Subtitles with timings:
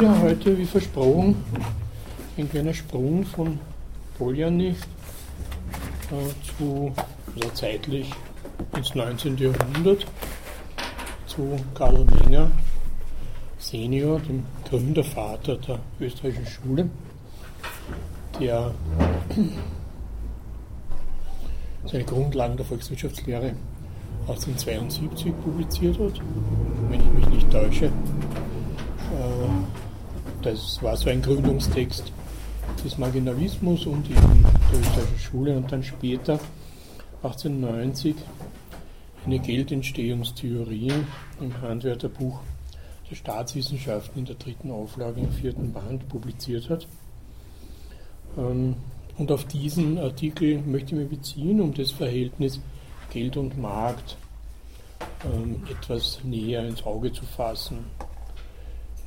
[0.00, 1.36] Ja, heute, wie versprochen,
[2.36, 3.58] ein kleiner Sprung von
[4.16, 4.74] Poljany äh,
[6.56, 6.92] zu,
[7.34, 8.10] also zeitlich
[8.76, 9.36] ins 19.
[9.38, 10.06] Jahrhundert,
[11.26, 12.50] zu Karl Menger
[13.58, 16.88] Senior, dem Gründervater der österreichischen Schule,
[18.40, 18.74] der
[21.86, 23.54] seine Grundlagen der Volkswirtschaftslehre
[24.28, 26.20] 1872 publiziert hat,
[26.88, 27.90] wenn ich mich nicht täusche.
[30.42, 32.12] Das war so ein Gründungstext
[32.84, 36.40] des Marginalismus und eben der österreichischen Schule und dann später
[37.22, 38.16] 1890
[39.24, 40.92] eine Geldentstehungstheorie
[41.40, 42.40] im Handwerkerbuch
[43.08, 46.88] der Staatswissenschaften in der dritten Auflage im vierten Band publiziert hat.
[48.36, 48.74] Ähm,
[49.18, 52.60] und auf diesen Artikel möchte ich mich beziehen, um das Verhältnis
[53.12, 54.16] Geld und Markt
[55.24, 57.84] ähm, etwas näher ins Auge zu fassen.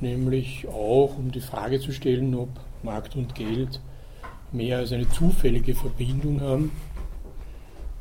[0.00, 2.48] Nämlich auch, um die Frage zu stellen, ob
[2.82, 3.80] Markt und Geld
[4.52, 6.70] mehr als eine zufällige Verbindung haben,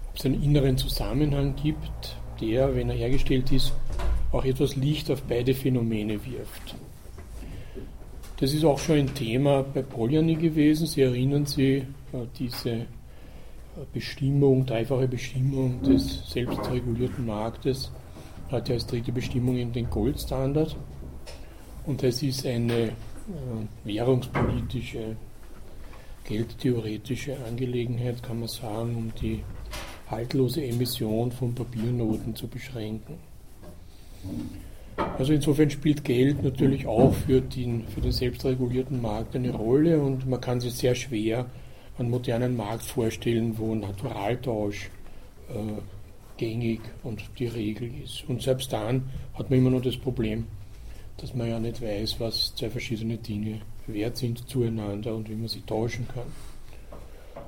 [0.10, 3.74] ob es einen inneren Zusammenhang gibt, der, wenn er hergestellt ist,
[4.32, 6.76] auch etwas Licht auf beide Phänomene wirft.
[8.38, 10.88] Das ist auch schon ein Thema bei Polyany gewesen.
[10.88, 12.86] Sie erinnern sich, äh, diese äh,
[13.94, 17.92] Bestimmung, dreifache Bestimmung des selbstregulierten Marktes
[18.52, 20.76] hat ja als dritte Bestimmung in den Goldstandard.
[21.86, 22.92] Und das ist eine äh,
[23.84, 25.16] währungspolitische,
[26.24, 29.44] geldtheoretische Angelegenheit, kann man sagen, um die
[30.10, 33.18] haltlose Emission von Papiernoten zu beschränken.
[35.18, 40.28] Also insofern spielt Geld natürlich auch für den, für den selbstregulierten Markt eine Rolle und
[40.28, 41.46] man kann sich sehr schwer
[41.98, 44.90] einen modernen Markt vorstellen, wo Naturaltausch
[45.50, 45.82] äh,
[46.38, 48.28] gängig und die Regel ist.
[48.28, 50.46] Und selbst dann hat man immer noch das Problem,
[51.18, 55.48] dass man ja nicht weiß, was zwei verschiedene Dinge wert sind zueinander und wie man
[55.48, 56.28] sie tauschen kann.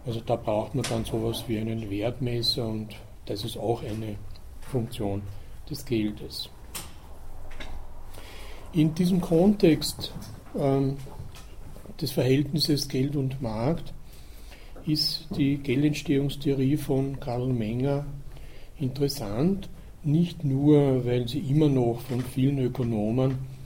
[0.05, 2.95] Also da braucht man dann sowas wie einen Wertmesser und
[3.25, 4.15] das ist auch eine
[4.61, 5.21] Funktion
[5.69, 6.49] des Geldes.
[8.73, 10.13] In diesem Kontext
[10.57, 10.97] ähm,
[11.99, 13.93] des Verhältnisses Geld und Markt
[14.85, 18.05] ist die Geldentstehungstheorie von Karl Menger
[18.79, 19.69] interessant,
[20.03, 23.56] nicht nur, weil sie immer noch von vielen Ökonomen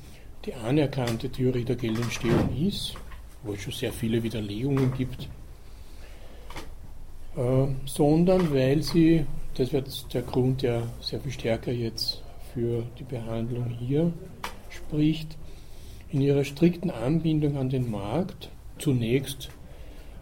[0.45, 2.95] die anerkannte Theorie der Geldentstehung ist,
[3.43, 5.29] wo es schon sehr viele Widerlegungen gibt,
[7.35, 9.25] äh, sondern weil sie,
[9.55, 14.11] das wird der Grund, der sehr viel stärker jetzt für die Behandlung hier
[14.69, 15.37] spricht,
[16.09, 19.49] in ihrer strikten Anbindung an den Markt zunächst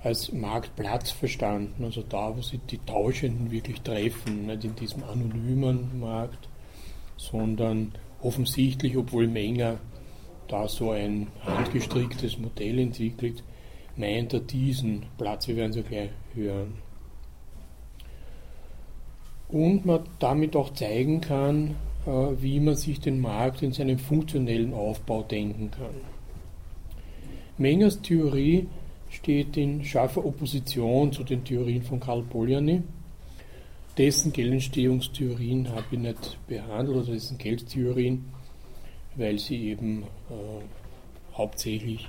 [0.03, 6.00] als Marktplatz verstanden, also da, wo sich die Tauschenden wirklich treffen, nicht in diesem anonymen
[6.00, 6.47] Markt,
[7.18, 9.79] sondern offensichtlich, obwohl Menger
[10.49, 13.43] da so ein handgestricktes Modell entwickelt,
[13.95, 16.73] meint er diesen Platz, wir werden es ja gleich hören.
[19.47, 22.09] Und man damit auch zeigen kann, äh,
[22.41, 25.95] wie man sich den Markt in seinem funktionellen Aufbau denken kann.
[27.57, 28.67] Mengers Theorie
[29.09, 32.83] steht in scharfer Opposition zu den Theorien von Karl Polanyi.
[33.97, 38.25] Dessen Geldentstehungstheorien habe ich nicht behandelt, oder dessen Geldtheorien,
[39.19, 42.07] weil sie eben äh, hauptsächlich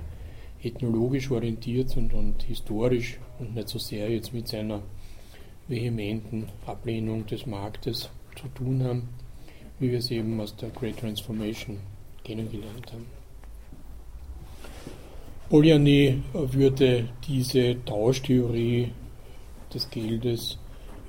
[0.63, 4.83] ethnologisch orientiert sind und historisch und nicht so sehr jetzt mit seiner
[5.69, 9.09] vehementen Ablehnung des Marktes zu tun haben,
[9.79, 11.79] wie wir es eben aus der Great Transformation
[12.25, 13.07] kennengelernt haben.
[15.49, 18.93] Polanyi würde diese Tauschtheorie
[19.75, 20.59] des Geldes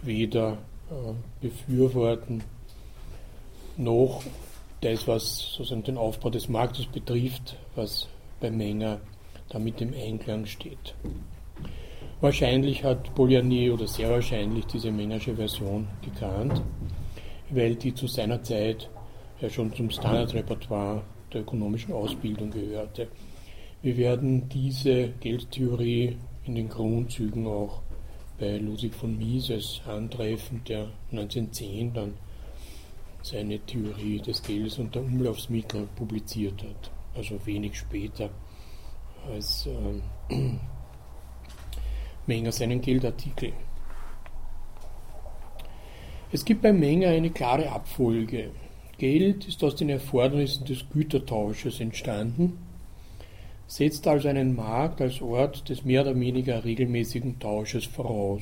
[0.01, 0.57] weder
[0.90, 2.44] äh, befürworten,
[3.78, 4.23] noch
[4.81, 8.07] das, was sozusagen den Aufbau des Marktes betrifft, was
[8.39, 8.99] bei Menger
[9.49, 10.95] damit im Einklang steht.
[12.19, 16.61] Wahrscheinlich hat Polanyi oder sehr wahrscheinlich diese Mengersche Version gekannt,
[17.49, 18.89] weil die zu seiner Zeit
[19.39, 21.03] ja schon zum Standardrepertoire
[21.33, 23.07] der ökonomischen Ausbildung gehörte.
[23.81, 27.81] Wir werden diese Geldtheorie in den Grundzügen auch
[28.39, 32.13] bei Ludwig von Mises antreffen, der 1910 dann
[33.22, 36.91] seine Theorie des Geldes und der Umlaufsmittel publiziert hat.
[37.16, 38.29] Also wenig später
[39.28, 40.34] als äh,
[42.28, 43.53] Menger seinen Geldartikel.
[46.32, 48.52] Es gibt bei Menger eine klare Abfolge.
[48.97, 52.58] Geld ist aus den Erfordernissen des Gütertausches entstanden
[53.72, 58.41] setzt also einen Markt als Ort des mehr oder weniger regelmäßigen Tausches voraus.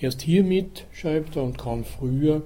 [0.00, 2.42] Erst hiermit, schreibt er, und kaum früher,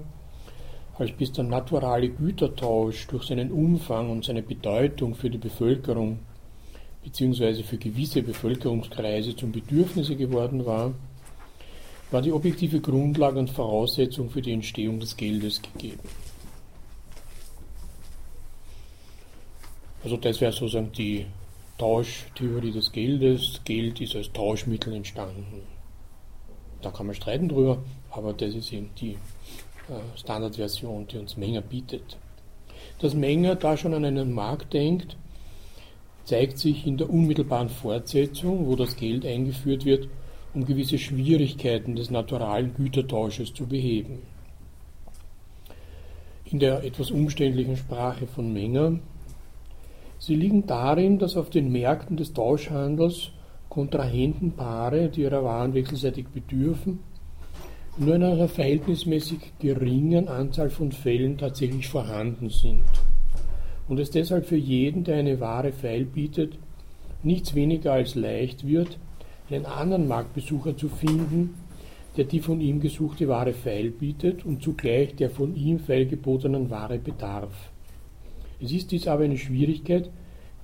[0.97, 6.21] als bis der naturale Gütertausch durch seinen Umfang und seine Bedeutung für die Bevölkerung
[7.03, 7.63] bzw.
[7.63, 10.93] für gewisse Bevölkerungskreise zum Bedürfnisse geworden war,
[12.11, 16.09] war die objektive Grundlage und Voraussetzung für die Entstehung des Geldes gegeben.
[20.05, 21.27] Also das wäre sozusagen die
[21.79, 23.61] Tauschtheorie des Geldes.
[23.65, 25.63] Geld ist als Tauschmittel entstanden.
[26.83, 29.17] Da kann man streiten drüber, aber das ist eben die
[30.17, 32.17] Standardversion, die uns Menger bietet.
[32.99, 35.17] Dass Menger da schon an einen Markt denkt,
[36.25, 40.09] zeigt sich in der unmittelbaren Fortsetzung, wo das Geld eingeführt wird,
[40.55, 44.23] um gewisse Schwierigkeiten des naturalen Gütertausches zu beheben.
[46.45, 49.01] In der etwas umständlichen Sprache von Menger
[50.19, 53.33] Sie liegen darin, dass auf den Märkten des Tauschhandels
[53.69, 57.01] Kontrahentenpaare, die ihrer Waren wechselseitig bedürfen,
[57.97, 62.83] nur in einer verhältnismäßig geringen Anzahl von Fällen tatsächlich vorhanden sind
[63.89, 66.59] und es deshalb für jeden, der eine Ware feil bietet,
[67.23, 68.99] nichts weniger als leicht wird,
[69.51, 71.55] einen anderen Marktbesucher zu finden,
[72.17, 76.71] der die von ihm gesuchte Ware feil bietet und zugleich der von ihm feil gebotenen
[76.71, 77.71] Ware bedarf.
[78.61, 80.11] Es ist dies aber eine Schwierigkeit,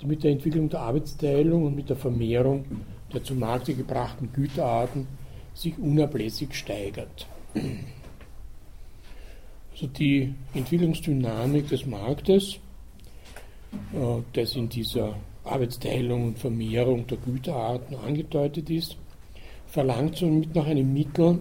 [0.00, 2.64] die mit der Entwicklung der Arbeitsteilung und mit der Vermehrung
[3.12, 5.06] der zu Markte gebrachten Güterarten
[5.54, 7.26] sich unablässig steigert.
[9.72, 12.58] Also die Entwicklungsdynamik des Marktes,
[13.94, 18.96] äh, das in dieser Arbeitsteilung und Vermehrung der Güterarten angedeutet ist,
[19.66, 21.40] verlangt somit nach einem Mittel,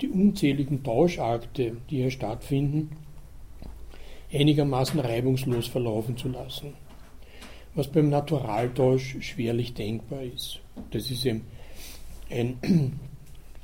[0.00, 2.90] die unzähligen Tauschakte, die hier stattfinden,
[4.32, 6.74] einigermaßen reibungslos verlaufen zu lassen.
[7.74, 10.60] Was beim Naturaltausch schwerlich denkbar ist.
[10.90, 11.42] Das ist eben
[12.30, 12.98] ein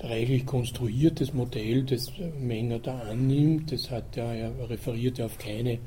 [0.00, 3.72] reichlich konstruiertes Modell, das Menger da annimmt.
[3.72, 5.78] Das hat er, er referiert ja auf keine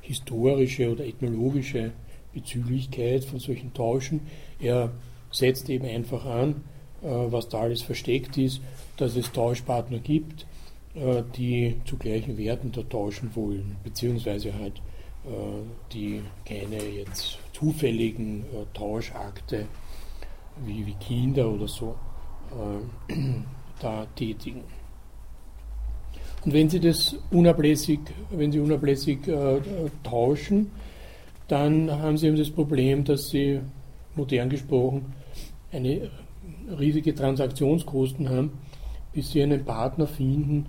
[0.00, 1.92] historische oder ethnologische
[2.32, 4.20] Bezüglichkeit von solchen Tauschen.
[4.60, 4.92] Er
[5.30, 6.64] setzt eben einfach an,
[7.02, 8.60] äh, was da alles versteckt ist,
[8.96, 10.46] dass es Tauschpartner gibt,
[10.94, 14.78] äh, die zu gleichen Werten da tauschen wollen, beziehungsweise halt
[15.26, 15.30] äh,
[15.92, 19.66] die keine jetzt zufälligen Tauschakte
[20.64, 21.96] wie Kinder oder so
[23.78, 24.62] da tätigen.
[26.44, 29.60] Und wenn Sie das unablässig, wenn Sie unablässig äh,
[30.02, 30.70] tauschen,
[31.48, 33.60] dann haben Sie eben das Problem, dass Sie
[34.14, 35.12] modern gesprochen
[35.72, 36.10] eine
[36.78, 38.52] riesige Transaktionskosten haben,
[39.12, 40.66] bis Sie einen Partner finden,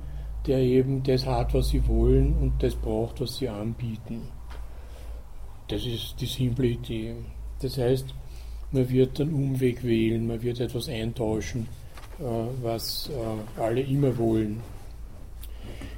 [0.48, 4.22] der eben das hat, was sie wollen und das braucht, was sie anbieten.
[5.68, 7.16] Das ist die simple Idee.
[7.62, 8.14] Das heißt,
[8.72, 11.68] man wird einen Umweg wählen, man wird etwas eintauschen,
[12.20, 14.62] was äh, alle immer wollen.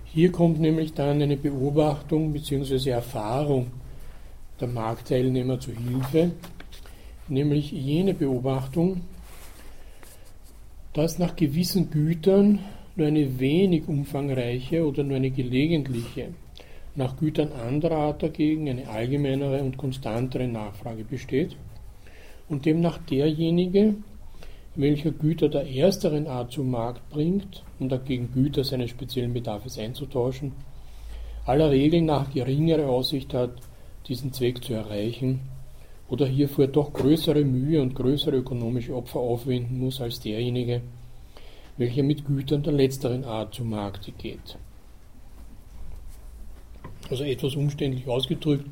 [0.05, 2.89] Hier kommt nämlich dann eine Beobachtung bzw.
[2.89, 3.71] Erfahrung
[4.59, 6.31] der Marktteilnehmer zu Hilfe,
[7.27, 9.01] nämlich jene Beobachtung,
[10.93, 12.59] dass nach gewissen Gütern
[12.95, 16.27] nur eine wenig umfangreiche oder nur eine gelegentliche,
[16.95, 21.55] nach Gütern anderer Art dagegen eine allgemeinere und konstantere Nachfrage besteht
[22.49, 23.95] und demnach derjenige,
[24.75, 30.53] welcher Güter der ersteren Art zum Markt bringt, um dagegen Güter seines speziellen Bedarfs einzutauschen,
[31.45, 33.51] aller Regel nach geringere Aussicht hat,
[34.07, 35.41] diesen Zweck zu erreichen
[36.09, 40.81] oder hierfür doch größere Mühe und größere ökonomische Opfer aufwenden muss als derjenige,
[41.77, 44.57] welcher mit Gütern der letzteren Art zu Markte geht.
[47.09, 48.65] Also etwas umständlich ausgedrückt,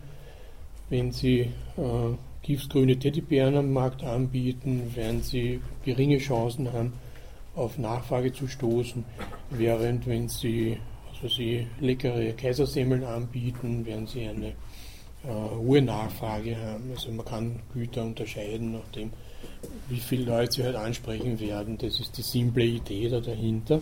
[0.90, 1.40] wenn Sie
[1.78, 2.16] äh,
[2.50, 6.94] giftgrüne Teddybären am Markt anbieten, werden Sie geringe Chancen haben,
[7.56, 9.06] auf Nachfrage zu stoßen,
[9.52, 10.80] während wenn Sie,
[11.12, 16.86] also Sie leckere Kaisersemmeln anbieten, werden Sie eine äh, hohe Nachfrage haben.
[16.90, 19.12] Also man kann Güter unterscheiden nach dem,
[19.88, 21.78] wie viele Leute sie halt ansprechen werden.
[21.78, 23.80] Das ist die simple Idee da dahinter.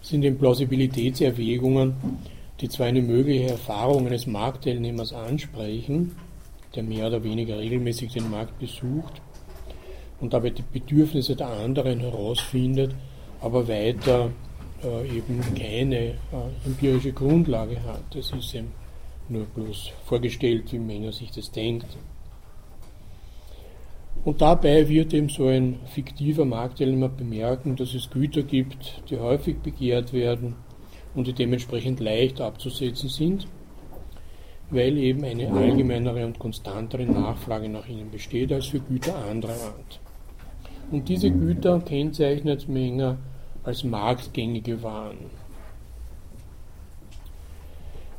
[0.00, 1.92] Sind eben Plausibilitätserwägungen,
[2.62, 6.16] die zwar eine mögliche Erfahrung eines Marktteilnehmers ansprechen,
[6.74, 9.20] der mehr oder weniger regelmäßig den Markt besucht
[10.20, 12.94] und dabei die Bedürfnisse der anderen herausfindet,
[13.40, 14.30] aber weiter
[14.82, 16.16] äh, eben keine äh,
[16.64, 18.02] empirische Grundlage hat.
[18.10, 18.72] Das ist eben
[19.28, 21.96] nur bloß vorgestellt, wie Menger sich das denkt.
[24.24, 29.58] Und dabei wird eben so ein fiktiver Marktteilnehmer bemerken, dass es Güter gibt, die häufig
[29.58, 30.56] begehrt werden
[31.14, 33.46] und die dementsprechend leicht abzusetzen sind,
[34.70, 40.00] weil eben eine allgemeinere und konstantere Nachfrage nach ihnen besteht als für Güter anderer Art.
[40.90, 43.18] Und diese Güter kennzeichnet Menger
[43.62, 45.30] als marktgängige Waren.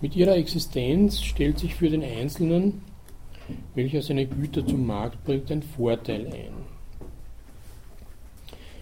[0.02, 2.82] Mit ihrer Existenz stellt sich für den Einzelnen,
[3.76, 6.76] welcher seine Güter zum Markt bringt, ein Vorteil ein.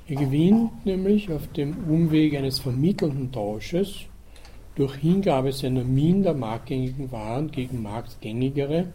[0.08, 4.02] Er gewinnt nämlich auf dem Umweg eines vermittelnden Tausches
[4.76, 8.88] durch Hingabe seiner minder marktgängigen Waren gegen marktgängigere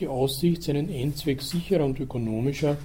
[0.00, 2.76] die Aussicht, seinen Endzweck sicherer und ökonomischer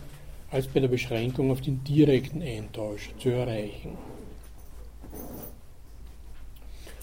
[0.51, 3.97] als bei der Beschränkung auf den direkten Eintausch zu erreichen.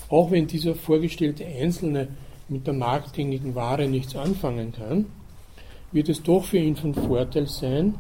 [0.09, 2.09] Auch wenn dieser vorgestellte Einzelne
[2.49, 5.07] mit der marktgängigen Ware nichts anfangen kann,
[5.91, 7.95] wird es doch für ihn von Vorteil sein,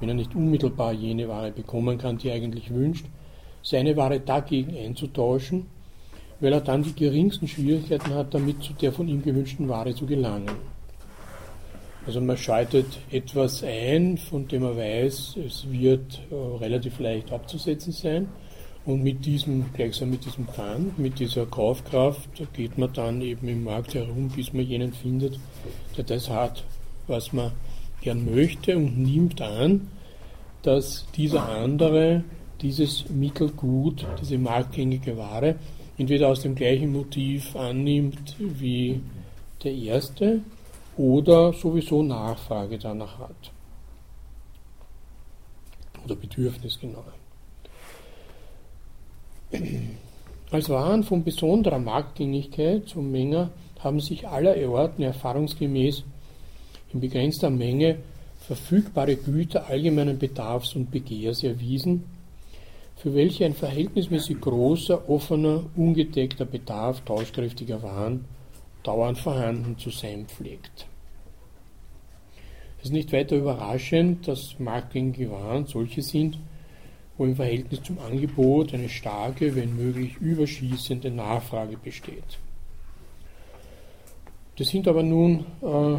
[0.00, 3.06] wenn er nicht unmittelbar jene Ware bekommen kann, die er eigentlich wünscht,
[3.62, 5.66] seine Ware dagegen einzutauschen,
[6.40, 10.06] weil er dann die geringsten Schwierigkeiten hat, damit zu der von ihm gewünschten Ware zu
[10.06, 10.50] gelangen.
[12.06, 17.92] Also man schaltet etwas ein, von dem man weiß, es wird äh, relativ leicht abzusetzen
[17.92, 18.28] sein.
[18.84, 23.64] Und mit diesem, gleichsam mit diesem Pfand, mit dieser Kaufkraft geht man dann eben im
[23.64, 25.38] Markt herum, bis man jenen findet,
[25.96, 26.64] der das hat,
[27.06, 27.52] was man
[28.02, 29.88] gern möchte und nimmt an,
[30.60, 32.24] dass dieser andere
[32.60, 35.56] dieses Mittelgut, diese marktgängige Ware,
[35.98, 39.00] entweder aus dem gleichen Motiv annimmt wie
[39.62, 40.40] der erste
[40.96, 43.52] oder sowieso Nachfrage danach hat.
[46.04, 47.14] Oder Bedürfnis genauer.
[50.50, 56.04] Als Waren von besonderer Marktgängigkeit zum Menger haben sich allerorten erfahrungsgemäß
[56.92, 57.98] in begrenzter Menge
[58.38, 62.04] verfügbare Güter allgemeinen Bedarfs und Begehrs erwiesen,
[63.04, 68.24] für welche ein verhältnismäßig großer, offener, ungedeckter Bedarf tauschkräftiger Waren
[68.82, 70.86] dauernd vorhanden zu sein pflegt.
[72.78, 76.38] Es ist nicht weiter überraschend, dass marktgängige Waren solche sind,
[77.18, 82.38] wo im Verhältnis zum Angebot eine starke, wenn möglich überschießende Nachfrage besteht.
[84.56, 85.98] Das sind aber nun äh,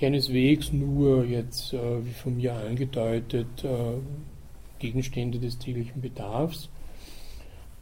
[0.00, 3.98] keineswegs nur jetzt, äh, wie von mir angedeutet, äh,
[4.78, 6.68] Gegenstände des täglichen Bedarfs,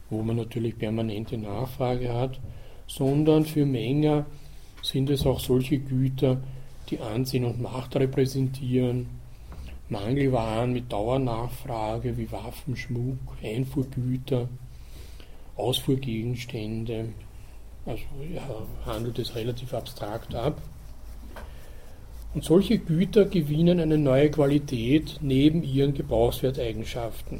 [0.09, 2.39] wo man natürlich permanente Nachfrage hat,
[2.87, 4.25] sondern für Menger
[4.81, 6.41] sind es auch solche Güter,
[6.89, 9.07] die Ansehen und Macht repräsentieren,
[9.89, 14.47] Mangelwaren mit Dauernachfrage wie Waffen, Schmuck, Einfuhrgüter,
[15.55, 17.09] Ausfuhrgegenstände,
[17.85, 18.01] also
[18.33, 18.41] ja,
[18.85, 20.61] handelt es relativ abstrakt ab.
[22.35, 27.39] Und solche Güter gewinnen eine neue Qualität neben ihren Gebrauchswerteigenschaften.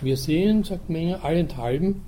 [0.00, 2.02] Wir sehen, sagt Menger, allenthalben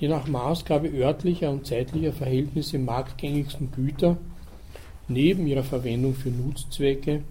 [0.00, 4.16] die nach Maßgabe örtlicher und zeitlicher Verhältnisse marktgängigsten Güter
[5.08, 7.22] neben ihrer Verwendung für Nutzzwecke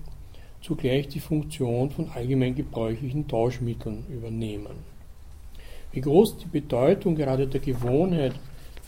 [0.61, 4.77] zugleich die Funktion von allgemein gebräuchlichen Tauschmitteln übernehmen.
[5.91, 8.33] Wie groß die Bedeutung gerade der Gewohnheit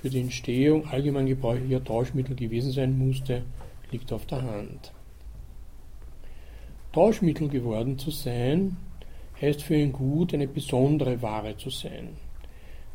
[0.05, 3.41] für die Entstehung allgemein gebräuchlicher Tauschmittel gewesen sein musste,
[3.89, 4.91] liegt auf der Hand.
[6.93, 8.77] Tauschmittel geworden zu sein,
[9.41, 12.09] heißt für ein Gut eine besondere Ware zu sein,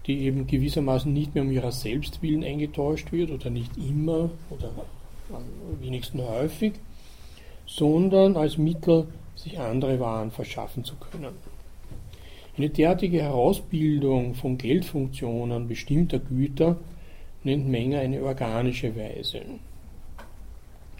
[0.07, 4.71] die eben gewissermaßen nicht mehr um ihrer selbst willen eingetauscht wird oder nicht immer oder
[5.33, 5.43] am
[5.81, 6.75] wenigsten häufig,
[7.67, 11.35] sondern als Mittel, sich andere Waren verschaffen zu können.
[12.57, 16.77] Eine derartige Herausbildung von Geldfunktionen bestimmter Güter
[17.43, 19.43] nennt Menger eine organische Weise.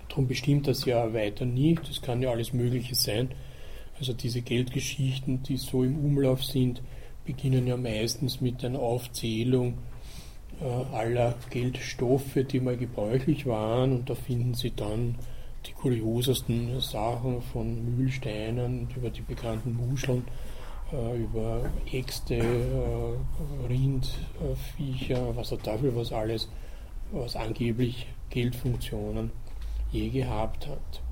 [0.09, 3.31] Darum bestimmt das ja weiter nicht, es kann ja alles Mögliche sein.
[3.99, 6.83] Also diese Geldgeschichten, die so im Umlauf sind,
[7.25, 9.75] beginnen ja meistens mit einer Aufzählung
[10.61, 15.17] äh, aller Geldstoffe, die mal gebräuchlich waren und da finden Sie dann
[15.67, 20.25] die kuriosesten Sachen von Mühlsteinen über die bekannten Muscheln
[20.93, 26.49] über Äxte, äh, Rindviecher, was der Teufel was alles,
[27.13, 29.31] was angeblich Geldfunktionen
[29.91, 31.03] je gehabt hat.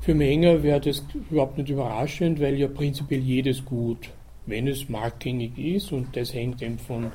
[0.00, 4.10] Für Menger wäre das überhaupt nicht überraschend, weil ja prinzipiell jedes Gut,
[4.44, 7.06] wenn es marktgängig ist, und das hängt eben von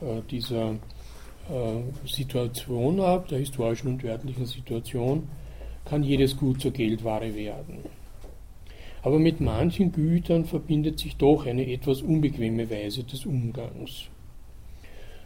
[0.00, 0.74] äh, dieser
[1.50, 5.28] äh, Situation ab, der historischen und örtlichen Situation,
[5.84, 7.82] kann jedes Gut zur Geldware werden.
[9.02, 14.08] Aber mit manchen Gütern verbindet sich doch eine etwas unbequeme Weise des Umgangs.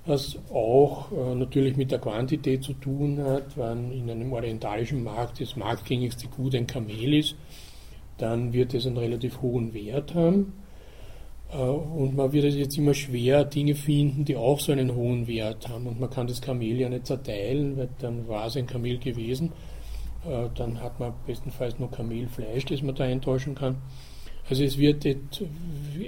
[0.04, 5.40] Was auch äh, natürlich mit der Quantität zu tun hat, wenn in einem orientalischen Markt
[5.40, 7.36] das marktgängigste Gut ein Kamel ist,
[8.18, 10.54] dann wird es einen relativ hohen Wert haben.
[11.52, 15.68] Äh, und man wird jetzt immer schwer Dinge finden, die auch so einen hohen Wert
[15.68, 15.86] haben.
[15.86, 19.52] Und man kann das Kamel ja nicht zerteilen, weil dann war es ein Kamel gewesen.
[20.24, 23.76] Äh, dann hat man bestenfalls nur Kamelfleisch, das man da eintauschen kann.
[24.48, 25.06] Also es wird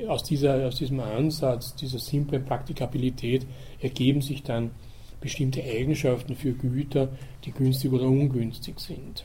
[0.08, 3.46] aus, dieser, aus diesem Ansatz, dieser simplen Praktikabilität
[3.80, 4.72] ergeben sich dann
[5.20, 7.08] bestimmte Eigenschaften für Güter,
[7.44, 9.24] die günstig oder ungünstig sind.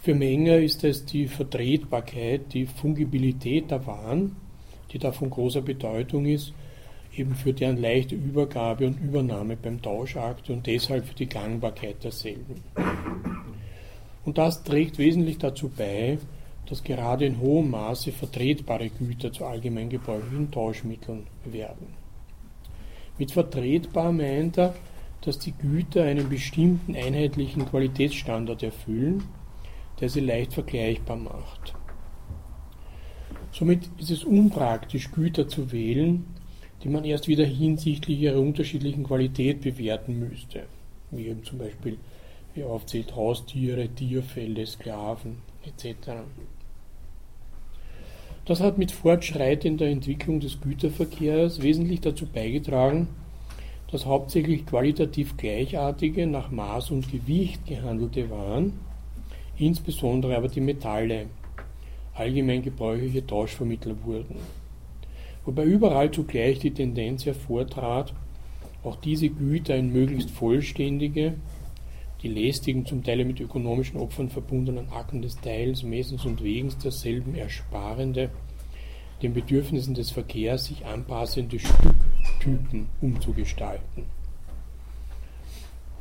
[0.00, 4.36] Für Menger ist es die Vertretbarkeit, die Fungibilität der Waren,
[4.92, 6.52] die da von großer Bedeutung ist,
[7.18, 12.62] eben für deren leichte Übergabe und Übernahme beim Tauschakt und deshalb für die Gangbarkeit derselben.
[14.24, 16.18] Und das trägt wesentlich dazu bei,
[16.66, 21.94] dass gerade in hohem Maße vertretbare Güter zu allgemein gebräuchlichen Tauschmitteln werden.
[23.16, 24.74] Mit vertretbar meint er,
[25.22, 29.24] dass die Güter einen bestimmten einheitlichen Qualitätsstandard erfüllen,
[30.00, 31.74] der sie leicht vergleichbar macht.
[33.50, 36.26] Somit ist es unpraktisch, Güter zu wählen,
[36.82, 40.64] die man erst wieder hinsichtlich ihrer unterschiedlichen Qualität bewerten müsste,
[41.10, 41.98] wie eben zum Beispiel,
[42.54, 46.10] wie aufzählt, Haustiere, Tierfälle, Sklaven etc.
[48.44, 53.08] Das hat mit fortschreitender Entwicklung des Güterverkehrs wesentlich dazu beigetragen,
[53.90, 58.74] dass hauptsächlich qualitativ gleichartige, nach Maß und Gewicht gehandelte Waren,
[59.58, 61.26] insbesondere aber die Metalle,
[62.14, 64.36] allgemein gebräuchliche Tauschvermittler wurden.
[65.48, 68.12] Wobei überall zugleich die Tendenz hervortrat,
[68.84, 71.36] auch diese Güter in möglichst vollständige,
[72.22, 77.34] die lästigen, zum Teil mit ökonomischen Opfern verbundenen Akten des Teils, Messens und Wegens derselben
[77.34, 78.28] ersparende,
[79.22, 84.04] den Bedürfnissen des Verkehrs sich anpassende Stücktypen umzugestalten.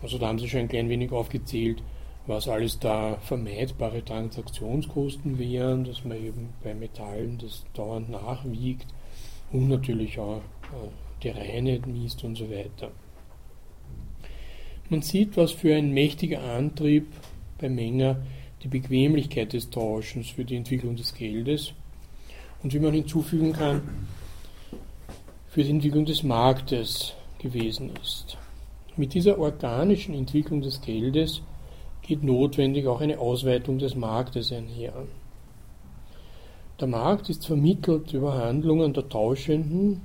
[0.02, 1.82] Also da haben Sie schon ein klein wenig aufgezählt,
[2.26, 8.88] was alles da vermeidbare Transaktionskosten wären, dass man eben bei Metallen das dauernd nachwiegt
[9.52, 10.90] und natürlich auch äh,
[11.24, 12.92] die Reinheit misst und so weiter.
[14.90, 17.08] Man sieht, was für ein mächtiger Antrieb
[17.60, 18.22] bei Menger
[18.64, 21.74] die Bequemlichkeit des Tauschens für die Entwicklung des Geldes
[22.64, 23.82] und wie man hinzufügen kann,
[25.48, 28.38] für die Entwicklung des Marktes gewesen ist.
[28.96, 31.42] Mit dieser organischen Entwicklung des Geldes
[32.02, 34.94] geht notwendig auch eine Ausweitung des Marktes einher.
[36.80, 40.02] Der Markt ist vermittelt über Handlungen der Tauschenden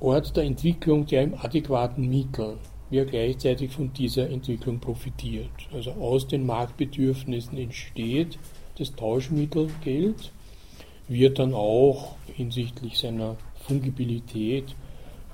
[0.00, 2.56] Ort der Entwicklung der im adäquaten Mittel
[2.90, 5.50] wie er gleichzeitig von dieser Entwicklung profitiert.
[5.72, 8.38] Also aus den Marktbedürfnissen entsteht
[8.78, 10.32] das Tauschmittelgeld,
[11.08, 14.74] wird dann auch hinsichtlich seiner Fungibilität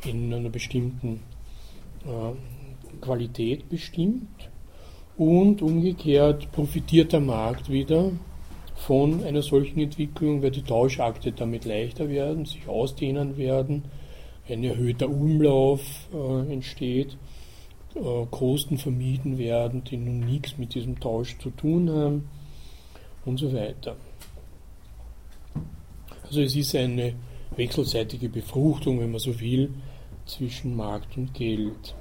[0.05, 1.23] in einer bestimmten
[2.05, 4.51] äh, Qualität bestimmt
[5.17, 8.13] und umgekehrt profitiert der Markt wieder
[8.77, 13.85] von einer solchen Entwicklung, weil die Tauschakte damit leichter werden, sich ausdehnen werden,
[14.49, 17.17] ein erhöhter Umlauf äh, entsteht
[17.97, 22.29] äh, Kosten vermieden werden, die nun nichts mit diesem Tausch zu tun haben
[23.25, 23.97] und so weiter.
[26.23, 27.15] Also es ist eine
[27.57, 29.73] wechselseitige Befruchtung, wenn man so will,
[30.27, 31.95] zwischen Markt und Geld.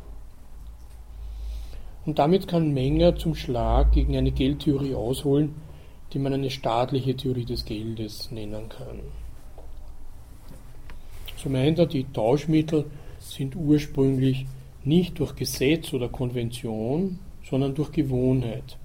[2.05, 5.55] Und damit kann Menger zum Schlag gegen eine Geldtheorie ausholen,
[6.15, 9.01] die man eine staatliche Theorie des Geldes nennen kann.
[11.35, 12.85] So meint er, die Tauschmittel
[13.19, 14.45] sind ursprünglich
[14.85, 18.77] nicht durch Gesetz oder Konvention, sondern durch Gewohnheit.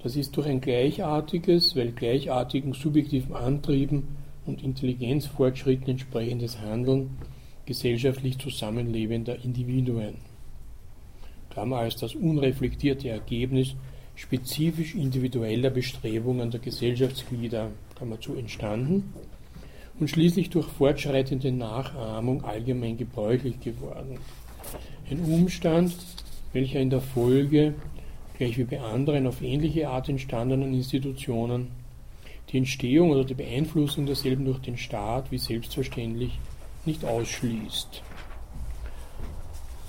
[0.00, 4.06] Das ist durch ein gleichartiges, weil gleichartigen subjektiven Antrieben
[4.46, 7.18] und Intelligenzfortschritten entsprechendes Handeln
[7.66, 10.14] gesellschaftlich zusammenlebender Individuen.
[11.50, 13.74] Klammer als das unreflektierte Ergebnis
[14.18, 17.70] spezifisch individueller Bestrebungen der Gesellschaftsglieder
[18.20, 19.14] zu entstanden
[20.00, 24.18] und schließlich durch fortschreitende Nachahmung allgemein gebräuchlich geworden.
[25.08, 25.94] Ein Umstand,
[26.52, 27.74] welcher in der Folge,
[28.36, 31.68] gleich wie bei anderen auf ähnliche Art entstandenen Institutionen,
[32.50, 36.38] die Entstehung oder die Beeinflussung derselben durch den Staat wie selbstverständlich
[36.84, 38.02] nicht ausschließt.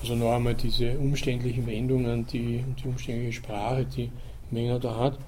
[0.02, 4.10] Also noch einmal diese umständlichen Wendungen, die, die umständliche Sprache, die
[4.50, 5.20] Menger da hat,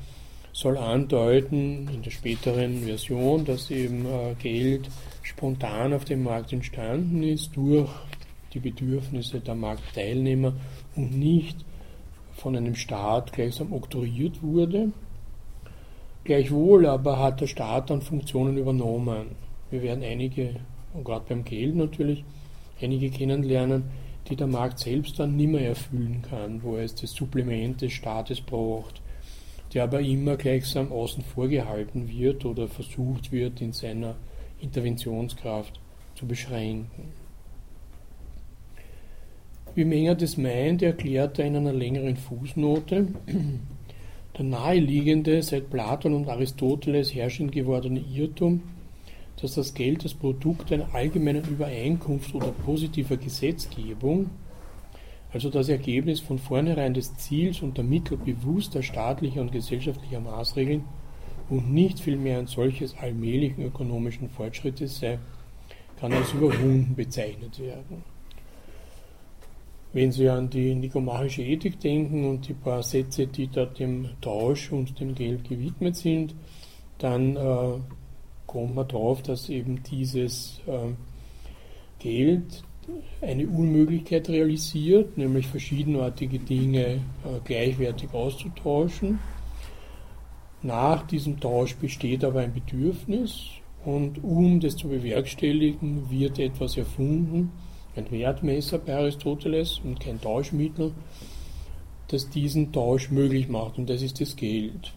[0.53, 4.89] soll andeuten in der späteren Version, dass eben äh, Geld
[5.23, 7.89] spontan auf dem Markt entstanden ist durch
[8.53, 10.53] die Bedürfnisse der Marktteilnehmer
[10.95, 11.57] und nicht
[12.33, 14.91] von einem Staat gleichsam oktroyiert wurde.
[16.23, 19.27] Gleichwohl aber hat der Staat dann Funktionen übernommen.
[19.69, 20.55] Wir werden einige,
[20.93, 22.23] und gerade beim Geld natürlich,
[22.81, 23.83] einige kennenlernen,
[24.29, 27.93] die der Markt selbst dann nicht mehr erfüllen kann, wo er es das Supplement des
[27.93, 29.01] Staates braucht,
[29.73, 34.15] der aber immer gleichsam außen vor gehalten wird oder versucht wird, in seiner
[34.59, 35.79] Interventionskraft
[36.15, 37.13] zu beschränken.
[39.73, 43.07] Wie Menger das meint, erklärt er in einer längeren Fußnote,
[44.37, 48.63] der naheliegende, seit Platon und Aristoteles herrschend gewordene Irrtum,
[49.41, 54.29] dass das Geld das Produkt einer allgemeinen Übereinkunft oder positiver Gesetzgebung,
[55.33, 60.83] also das Ergebnis von vornherein des Ziels und der Mittel bewusster staatlicher und gesellschaftlicher Maßregeln
[61.49, 65.19] und nicht vielmehr ein solches allmählichen ökonomischen Fortschrittes sei,
[65.99, 68.03] kann als überwunden bezeichnet werden.
[69.93, 74.71] Wenn Sie an die nikomachische Ethik denken und die paar Sätze, die da dem Tausch
[74.71, 76.33] und dem Geld gewidmet sind,
[76.97, 77.79] dann äh,
[78.51, 80.93] kommt man darauf, dass eben dieses äh,
[81.99, 82.63] Geld
[83.21, 86.99] eine Unmöglichkeit realisiert, nämlich verschiedenartige Dinge äh,
[87.45, 89.19] gleichwertig auszutauschen.
[90.63, 93.45] Nach diesem Tausch besteht aber ein Bedürfnis
[93.85, 97.51] und um das zu bewerkstelligen, wird etwas erfunden,
[97.95, 100.91] ein Wertmesser bei Aristoteles und kein Tauschmittel,
[102.09, 104.93] das diesen Tausch möglich macht und das ist das Geld.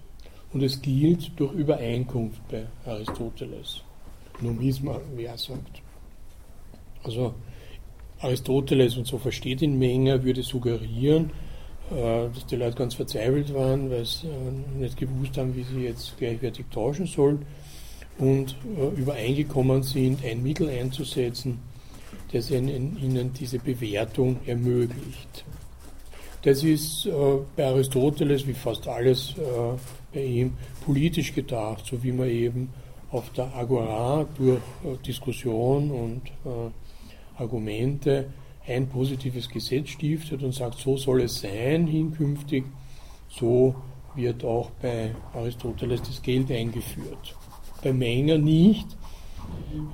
[0.55, 3.83] Und es gilt durch Übereinkunft bei Aristoteles.
[4.41, 5.83] Nomisma, wer sagt.
[7.03, 7.35] Also
[8.21, 11.31] Aristoteles, und so versteht ihn Menger, würde suggerieren,
[11.91, 15.83] äh, dass die Leute ganz verzweifelt waren, weil sie äh, nicht gewusst haben, wie sie
[15.83, 17.45] jetzt gleichwertig tauschen sollen
[18.19, 21.59] und äh, übereingekommen sind, ein Mittel einzusetzen,
[22.33, 25.45] das ihnen diese Bewertung ermöglicht.
[26.43, 27.09] Das ist
[27.57, 29.35] bei Aristoteles, wie fast alles
[30.15, 30.53] bei ihm,
[30.85, 32.71] politisch gedacht, so wie man eben
[33.11, 34.61] auf der Agora durch
[35.07, 36.23] Diskussion und
[37.37, 38.27] Argumente
[38.67, 42.65] ein positives Gesetz stiftet und sagt, so soll es sein hinkünftig,
[43.29, 43.75] so
[44.15, 47.37] wird auch bei Aristoteles das Geld eingeführt.
[47.83, 48.87] Bei Menger nicht,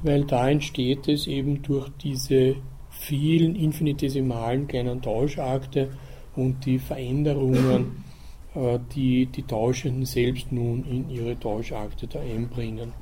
[0.02, 2.56] weil da entsteht es eben durch diese
[2.90, 5.90] vielen infinitesimalen kleinen Tauschakte
[6.36, 8.09] und die Veränderungen, äh,
[8.54, 12.92] die die Tauschenden selbst nun in ihre Tauschakte da einbringen.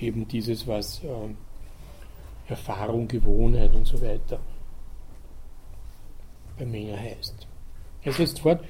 [0.00, 1.08] Eben dieses, was äh,
[2.48, 4.40] Erfahrung, Gewohnheit und so weiter
[6.58, 7.46] bei Menger heißt.
[8.02, 8.64] Er setzt fort,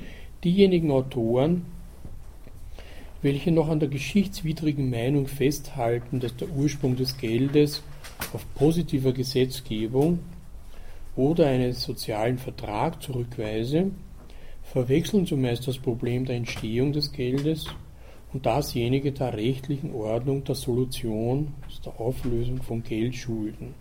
[0.44, 1.66] diejenigen Autoren,
[3.22, 7.82] welche noch an der geschichtswidrigen Meinung festhalten, dass der Ursprung des Geldes
[8.32, 10.20] auf positiver Gesetzgebung
[11.16, 13.90] oder einen sozialen Vertrag zurückweise,
[14.72, 17.66] verwechseln zumeist das Problem der Entstehung des Geldes
[18.32, 21.54] und dasjenige der rechtlichen Ordnung der Solution,
[21.84, 23.74] der Auflösung von Geldschulden.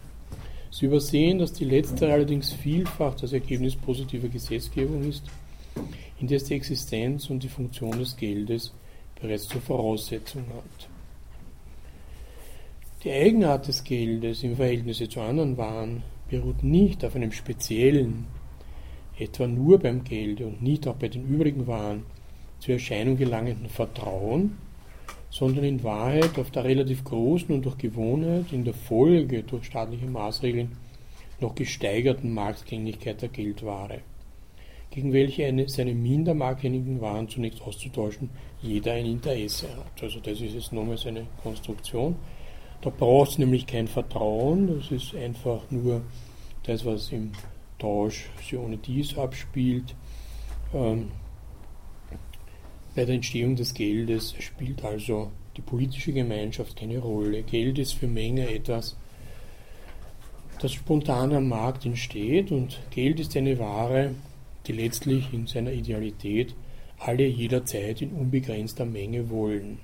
[0.71, 5.23] Sie übersehen, dass die letztere allerdings vielfach das Ergebnis positiver Gesetzgebung ist,
[6.19, 8.73] in der es die Existenz und die Funktion des Geldes
[9.19, 10.89] bereits zur Voraussetzung hat.
[13.03, 18.25] Die Eigenart des Geldes im Verhältnis zu anderen Waren beruht nicht auf einem speziellen,
[19.19, 22.03] etwa nur beim Geld und nicht auch bei den übrigen Waren
[22.59, 24.57] zur Erscheinung gelangenden Vertrauen,
[25.29, 30.07] sondern in Wahrheit auf der relativ großen und durch Gewohnheit in der Folge durch staatliche
[30.07, 30.77] Maßregeln
[31.39, 34.01] noch gesteigerten Marktgänglichkeit der Geldware,
[34.89, 38.29] gegen welche eine, seine minder marktgängigen Waren zunächst auszutauschen
[38.61, 40.01] jeder ein Interesse hat.
[40.01, 42.15] Also das ist jetzt nochmals eine Konstruktion.
[42.81, 46.01] Da braucht es nämlich kein Vertrauen, das ist einfach nur
[46.63, 47.31] das, was im
[47.79, 49.95] Tausch sich ohne dies abspielt.
[50.73, 51.11] Ähm,
[52.95, 57.43] bei der Entstehung des Geldes spielt also die politische Gemeinschaft keine Rolle.
[57.43, 58.95] Geld ist für Menge etwas,
[60.59, 64.15] das spontan am Markt entsteht und Geld ist eine Ware,
[64.65, 66.55] die letztlich in seiner Idealität
[66.97, 69.77] alle jederzeit in unbegrenzter Menge wollen.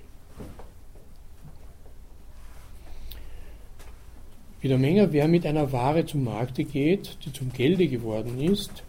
[4.64, 8.84] Menger, wer mit einer Ware zum Markte geht, die zum Gelde geworden ist,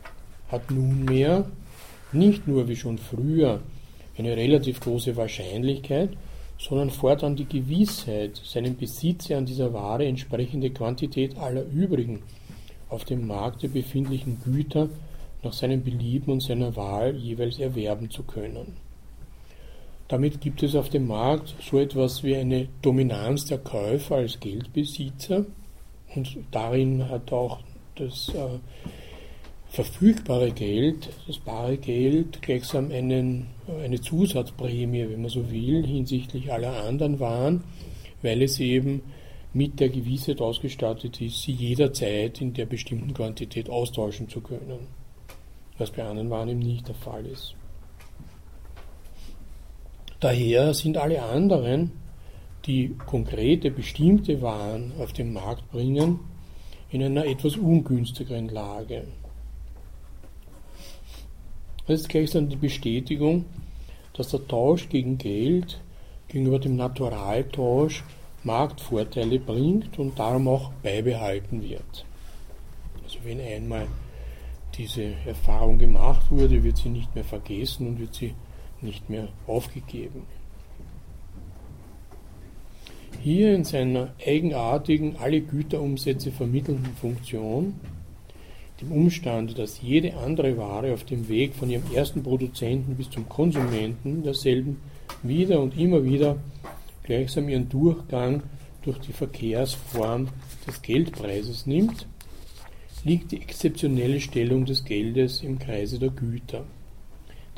[0.48, 1.50] hat nunmehr
[2.12, 3.60] nicht nur wie schon früher
[4.16, 6.10] eine relativ große Wahrscheinlichkeit,
[6.58, 12.22] sondern fortan die Gewissheit, seinem Besitze an dieser Ware entsprechende Quantität aller übrigen
[12.88, 14.88] auf dem Markte befindlichen Güter
[15.42, 18.76] nach seinem Belieben und seiner Wahl jeweils erwerben zu können.
[20.06, 25.46] Damit gibt es auf dem Markt so etwas wie eine Dominanz der Käufer als Geldbesitzer
[26.16, 27.60] und darin hat auch
[27.96, 28.58] das äh,
[29.68, 33.48] verfügbare Geld, das bare Geld, gleichsam einen,
[33.82, 37.64] eine Zusatzprämie, wenn man so will, hinsichtlich aller anderen Waren,
[38.22, 39.02] weil es eben
[39.52, 44.86] mit der Gewissheit ausgestattet ist, sie jederzeit in der bestimmten Quantität austauschen zu können,
[45.78, 47.54] was bei anderen Waren eben nicht der Fall ist.
[50.20, 51.92] Daher sind alle anderen,
[52.66, 56.20] die konkrete, bestimmte Waren auf den Markt bringen,
[56.90, 59.04] in einer etwas ungünstigeren Lage.
[61.86, 63.44] Das ist gleichsam die Bestätigung,
[64.14, 65.80] dass der Tausch gegen Geld
[66.28, 68.04] gegenüber dem Naturaltausch
[68.44, 72.04] Marktvorteile bringt und darum auch beibehalten wird.
[73.02, 73.86] Also wenn einmal
[74.74, 78.34] diese Erfahrung gemacht wurde, wird sie nicht mehr vergessen und wird sie
[78.80, 80.22] nicht mehr aufgegeben.
[83.22, 87.74] Hier in seiner eigenartigen, alle Güterumsätze vermittelnden Funktion,
[88.80, 93.28] dem Umstand, dass jede andere Ware auf dem Weg von ihrem ersten Produzenten bis zum
[93.28, 94.80] Konsumenten derselben
[95.22, 96.36] wieder und immer wieder
[97.04, 98.42] gleichsam ihren Durchgang
[98.82, 100.28] durch die Verkehrsform
[100.66, 102.06] des Geldpreises nimmt,
[103.04, 106.64] liegt die exzeptionelle Stellung des Geldes im Kreise der Güter.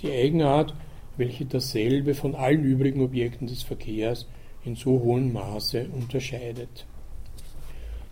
[0.03, 0.75] Die Eigenart,
[1.17, 4.27] welche dasselbe von allen übrigen Objekten des Verkehrs
[4.67, 6.87] in so hohem Maße unterscheidet.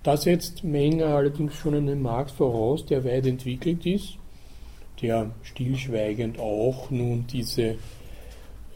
[0.02, 4.18] Da setzt Menger allerdings schon einen Markt voraus, der weit entwickelt ist,
[5.02, 7.76] der stillschweigend auch nun diese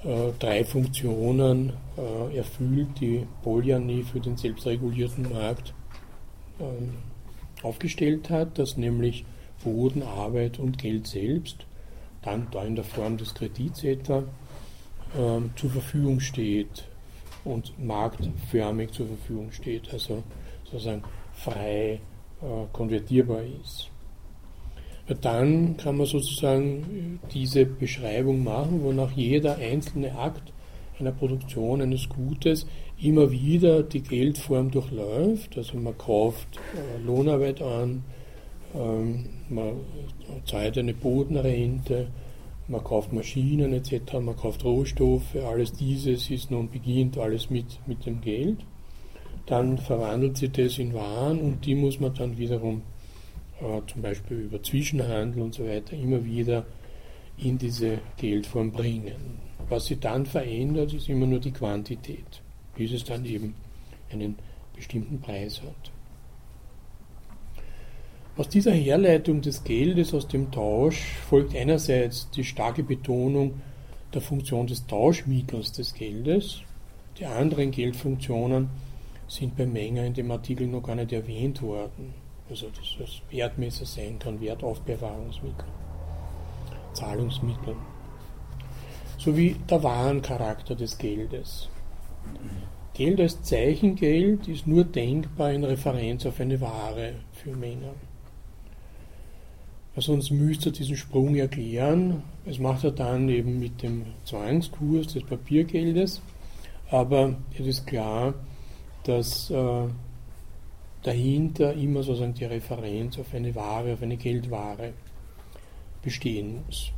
[0.04, 5.74] äh, drei Funktionen äh, erfüllt, die Polyani für den selbstregulierten Markt
[6.58, 9.24] äh, aufgestellt hat, dass nämlich
[9.62, 11.66] Boden, Arbeit und Geld selbst,
[12.22, 14.24] dann da in der Form des Kredits etwa,
[15.16, 16.84] ähm, zur Verfügung steht
[17.44, 20.22] und marktförmig zur Verfügung steht, also
[20.64, 22.00] sozusagen frei
[22.40, 23.90] äh, konvertierbar ist.
[25.22, 30.52] Dann kann man sozusagen diese Beschreibung machen, wonach jeder einzelne Akt
[31.00, 32.66] einer Produktion eines Gutes
[33.00, 35.56] immer wieder die Geldform durchläuft.
[35.56, 38.04] Also man kauft äh, Lohnarbeit an,
[38.74, 39.72] ähm, man
[40.44, 42.08] zahlt eine Bodenrente,
[42.68, 48.04] man kauft Maschinen etc., man kauft Rohstoffe, alles dieses ist nun beginnt alles mit, mit
[48.06, 48.58] dem Geld.
[49.46, 52.82] Dann verwandelt sich das in Waren und die muss man dann wiederum
[53.60, 56.66] äh, zum Beispiel über Zwischenhandel und so weiter immer wieder
[57.38, 59.40] in diese Geldform bringen.
[59.68, 62.42] Was sie dann verändert, ist immer nur die Quantität,
[62.76, 63.54] bis es dann eben
[64.10, 64.36] einen
[64.74, 65.92] bestimmten Preis hat.
[68.38, 73.60] Aus dieser Herleitung des Geldes aus dem Tausch folgt einerseits die starke Betonung
[74.14, 76.60] der Funktion des Tauschmittels des Geldes.
[77.18, 78.68] Die anderen Geldfunktionen
[79.26, 82.14] sind bei Menger in dem Artikel noch gar nicht erwähnt worden.
[82.48, 85.66] Also dass das Wertmesser sein kann, Wertaufbewahrungsmittel,
[86.92, 87.74] Zahlungsmittel.
[89.18, 91.68] Sowie der Warencharakter des Geldes.
[92.94, 97.94] Geld als Zeichengeld ist nur denkbar in Referenz auf eine Ware für Menger.
[99.98, 102.22] Also uns müsste diesen Sprung erklären.
[102.44, 106.22] Das macht er dann eben mit dem Zwangskurs des Papiergeldes.
[106.88, 108.34] Aber es ist klar,
[109.02, 109.88] dass äh,
[111.02, 114.92] dahinter immer sozusagen die Referenz auf eine Ware, auf eine Geldware
[116.00, 116.92] bestehen muss.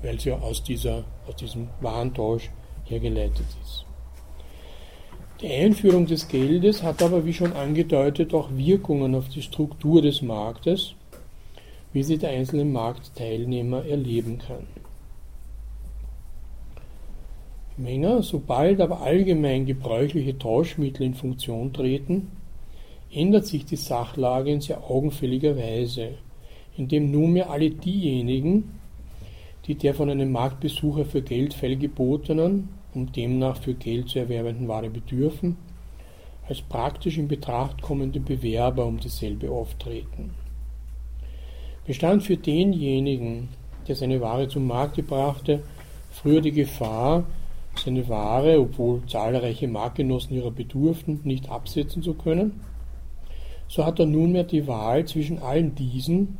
[0.00, 2.48] Weil sie ja aus, dieser, aus diesem Warentausch
[2.86, 3.84] hergeleitet ist.
[5.42, 10.22] Die Einführung des Geldes hat aber, wie schon angedeutet, auch Wirkungen auf die Struktur des
[10.22, 10.94] Marktes
[11.96, 14.66] wie sie der einzelne Marktteilnehmer erleben kann.
[17.78, 22.32] Menger, sobald aber allgemein gebräuchliche Tauschmittel in Funktion treten,
[23.10, 26.18] ändert sich die Sachlage in sehr augenfälliger Weise,
[26.76, 28.78] indem nunmehr alle diejenigen,
[29.66, 34.90] die der von einem Marktbesucher für Geld feilgebotenen und demnach für Geld zu erwerbenden Ware
[34.90, 35.56] bedürfen,
[36.46, 40.45] als praktisch in Betracht kommende Bewerber um dieselbe auftreten
[41.86, 43.48] bestand für denjenigen,
[43.86, 45.62] der seine Ware zum Markte brachte,
[46.10, 47.24] früher die Gefahr,
[47.82, 52.60] seine Ware, obwohl zahlreiche Marktgenossen ihrer bedurften, nicht absetzen zu können.
[53.68, 56.38] So hat er nunmehr die Wahl zwischen allen diesen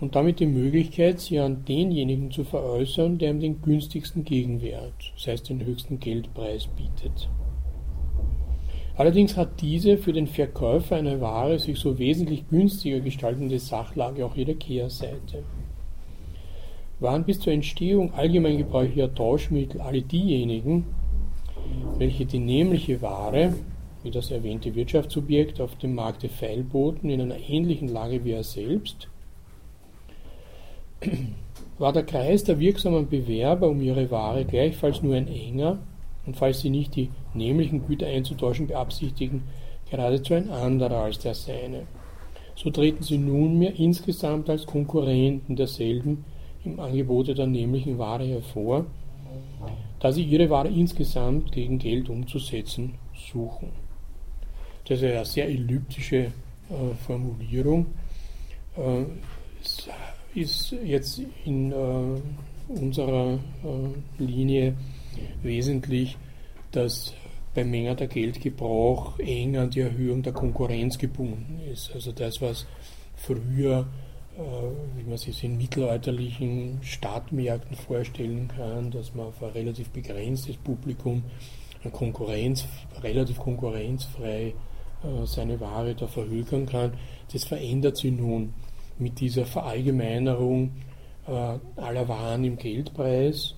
[0.00, 5.26] und damit die Möglichkeit, sie an denjenigen zu veräußern, der ihm den günstigsten Gegenwert, das
[5.26, 7.28] heißt den höchsten Geldpreis bietet.
[8.96, 14.36] Allerdings hat diese für den Verkäufer einer Ware sich so wesentlich günstiger gestaltende Sachlage auch
[14.36, 15.42] ihre Kehrseite.
[16.98, 20.86] Waren bis zur Entstehung allgemein gebräuchlicher Tauschmittel alle diejenigen,
[21.98, 23.54] welche die nämliche Ware,
[24.02, 29.08] wie das erwähnte Wirtschaftsobjekt, auf dem Markte feilboten, in einer ähnlichen Lage wie er selbst,
[31.78, 35.80] war der Kreis der wirksamen Bewerber um ihre Ware gleichfalls nur ein enger,
[36.26, 39.44] und falls sie nicht die nämlichen Güter einzutauschen beabsichtigen,
[39.90, 41.86] geradezu ein anderer als der seine.
[42.56, 46.24] So treten sie nunmehr insgesamt als Konkurrenten derselben
[46.64, 48.86] im Angebote der nämlichen Ware hervor,
[50.00, 53.68] da sie ihre Ware insgesamt gegen Geld umzusetzen suchen.
[54.88, 57.86] Das ist eine sehr elliptische äh, Formulierung.
[58.76, 59.04] Äh,
[60.34, 62.20] ist jetzt in äh,
[62.68, 64.74] unserer äh, Linie
[65.42, 66.16] wesentlich,
[66.72, 67.14] dass
[67.54, 71.90] beim Mengen Geldgebrauch eng an die Erhöhung der Konkurrenz gebunden ist.
[71.94, 72.66] Also das, was
[73.16, 73.86] früher,
[74.36, 80.56] äh, wie man sich in mittelalterlichen Stadtmärkten vorstellen kann, dass man auf ein relativ begrenztes
[80.58, 81.24] Publikum
[81.90, 82.66] Konkurrenz,
[83.02, 84.54] relativ konkurrenzfrei
[85.02, 86.94] äh, seine Ware da verhökern kann,
[87.32, 88.54] das verändert sich nun
[88.98, 90.72] mit dieser Verallgemeinerung
[91.26, 93.54] äh, aller Waren im Geldpreis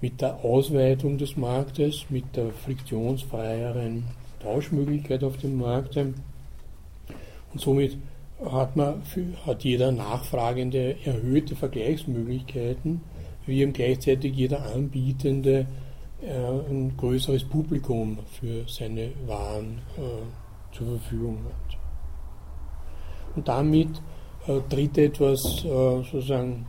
[0.00, 4.04] mit der Ausweitung des Marktes, mit der friktionsfreieren
[4.40, 5.96] Tauschmöglichkeit auf dem Markt.
[5.96, 6.14] Und
[7.56, 7.96] somit
[8.44, 13.00] hat, man für, hat jeder Nachfragende erhöhte Vergleichsmöglichkeiten,
[13.46, 15.66] wie eben gleichzeitig jeder Anbietende
[16.22, 21.78] äh, ein größeres Publikum für seine Waren äh, zur Verfügung hat.
[23.36, 24.02] Und damit
[24.46, 26.66] äh, tritt etwas äh, sozusagen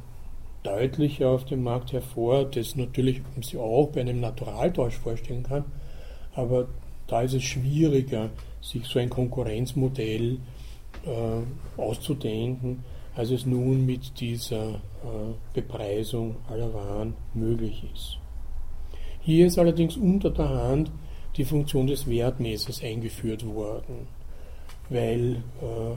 [0.67, 5.65] deutlicher auf dem Markt hervor, das natürlich man sich auch bei einem Naturaltausch vorstellen kann,
[6.33, 6.67] aber
[7.07, 8.29] da ist es schwieriger,
[8.61, 10.39] sich so ein Konkurrenzmodell
[11.05, 12.83] äh, auszudenken,
[13.15, 18.17] als es nun mit dieser äh, Bepreisung aller Waren möglich ist.
[19.21, 20.91] Hier ist allerdings unter der Hand
[21.37, 24.07] die Funktion des Wertmessers eingeführt worden,
[24.89, 25.95] weil äh,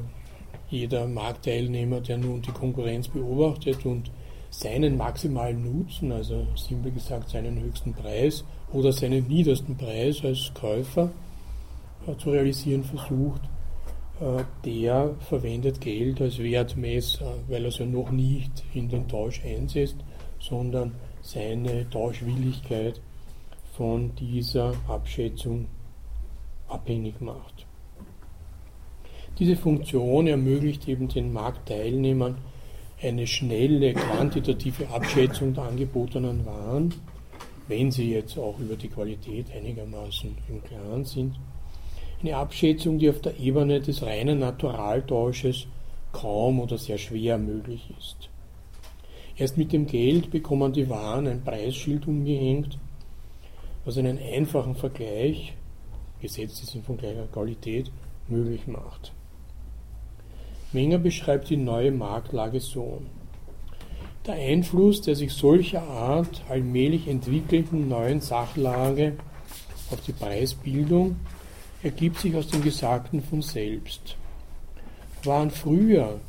[0.71, 4.11] jeder Marktteilnehmer, der nun die Konkurrenz beobachtet und
[4.51, 11.11] seinen maximalen Nutzen, also simpel gesagt seinen höchsten Preis oder seinen niedersten Preis als Käufer
[12.07, 13.43] äh, zu realisieren versucht,
[14.21, 19.41] äh, der verwendet Geld als Wertmesser, weil er es ja noch nicht in den Tausch
[19.45, 19.97] einsetzt,
[20.41, 23.01] sondern seine Tauschwilligkeit
[23.77, 25.67] von dieser Abschätzung
[26.69, 27.67] abhängig macht.
[29.39, 32.37] Diese Funktion ermöglicht eben den Marktteilnehmern
[33.03, 36.95] eine schnelle quantitative Abschätzung der angebotenen Waren,
[37.69, 41.39] wenn sie jetzt auch über die Qualität einigermaßen im Klaren sind.
[42.21, 45.67] Eine Abschätzung, die auf der Ebene des reinen Naturaltausches
[46.13, 48.29] kaum oder sehr schwer möglich ist.
[49.37, 52.79] Erst mit dem Geld bekommen die Waren ein Preisschild umgehängt,
[53.87, 55.55] was einen einfachen Vergleich,
[56.21, 57.91] gesetzt ist in von gleicher Qualität,
[58.29, 59.13] möglich macht.
[60.73, 63.03] Menger beschreibt die neue Marktlage so.
[64.27, 69.15] Der Einfluss der sich solcher Art allmählich entwickelnden neuen Sachlage
[69.91, 71.17] auf die Preisbildung
[71.83, 74.17] ergibt sich aus dem Gesagten von selbst.
[75.25, 76.21] Waren früher,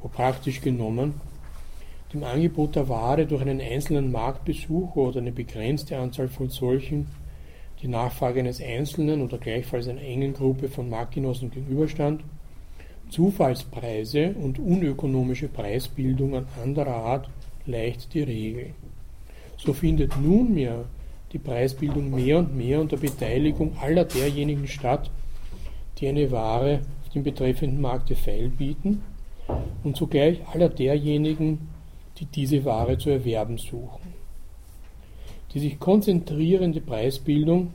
[0.00, 1.14] wo praktisch genommen,
[2.12, 7.08] dem Angebot der Ware durch einen einzelnen Marktbesucher oder eine begrenzte Anzahl von solchen
[7.82, 12.22] die Nachfrage eines Einzelnen oder gleichfalls einer engen Gruppe von Marktgenossen gegenüberstand,
[13.10, 17.28] Zufallspreise und unökonomische Preisbildungen anderer Art
[17.66, 18.70] leicht die Regel.
[19.56, 20.84] So findet nunmehr
[21.32, 25.10] die Preisbildung mehr und mehr unter Beteiligung aller derjenigen statt,
[25.98, 29.02] die eine Ware auf dem betreffenden Markte feilbieten
[29.84, 31.68] und zugleich aller derjenigen,
[32.18, 34.14] die diese Ware zu erwerben suchen.
[35.52, 37.72] Die sich konzentrierende Preisbildung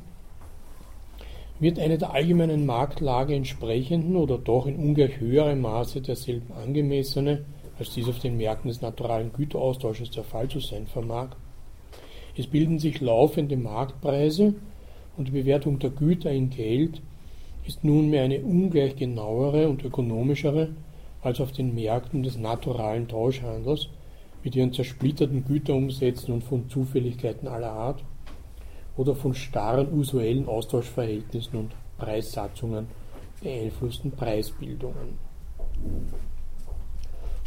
[1.59, 7.45] wird eine der allgemeinen Marktlage entsprechenden oder doch in ungleich höherem Maße derselben angemessene,
[7.79, 11.29] als dies auf den Märkten des naturalen Güteraustausches der Fall zu sein vermag.
[12.35, 14.55] Es bilden sich laufende Marktpreise
[15.17, 17.01] und die Bewertung der Güter in Geld
[17.65, 20.69] ist nunmehr eine ungleich genauere und ökonomischere
[21.21, 23.89] als auf den Märkten des naturalen Tauschhandels
[24.43, 28.03] mit ihren zersplitterten Güterumsätzen und von Zufälligkeiten aller Art
[28.97, 32.87] oder von starren usuellen Austauschverhältnissen und Preissatzungen
[33.41, 35.17] beeinflussten Preisbildungen.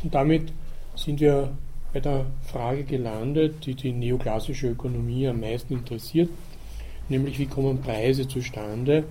[0.02, 0.52] Und damit
[0.94, 1.56] sind wir
[1.92, 6.28] bei der Frage gelandet, die die neoklassische Ökonomie am meisten interessiert,
[7.08, 9.04] nämlich wie kommen Preise zustande,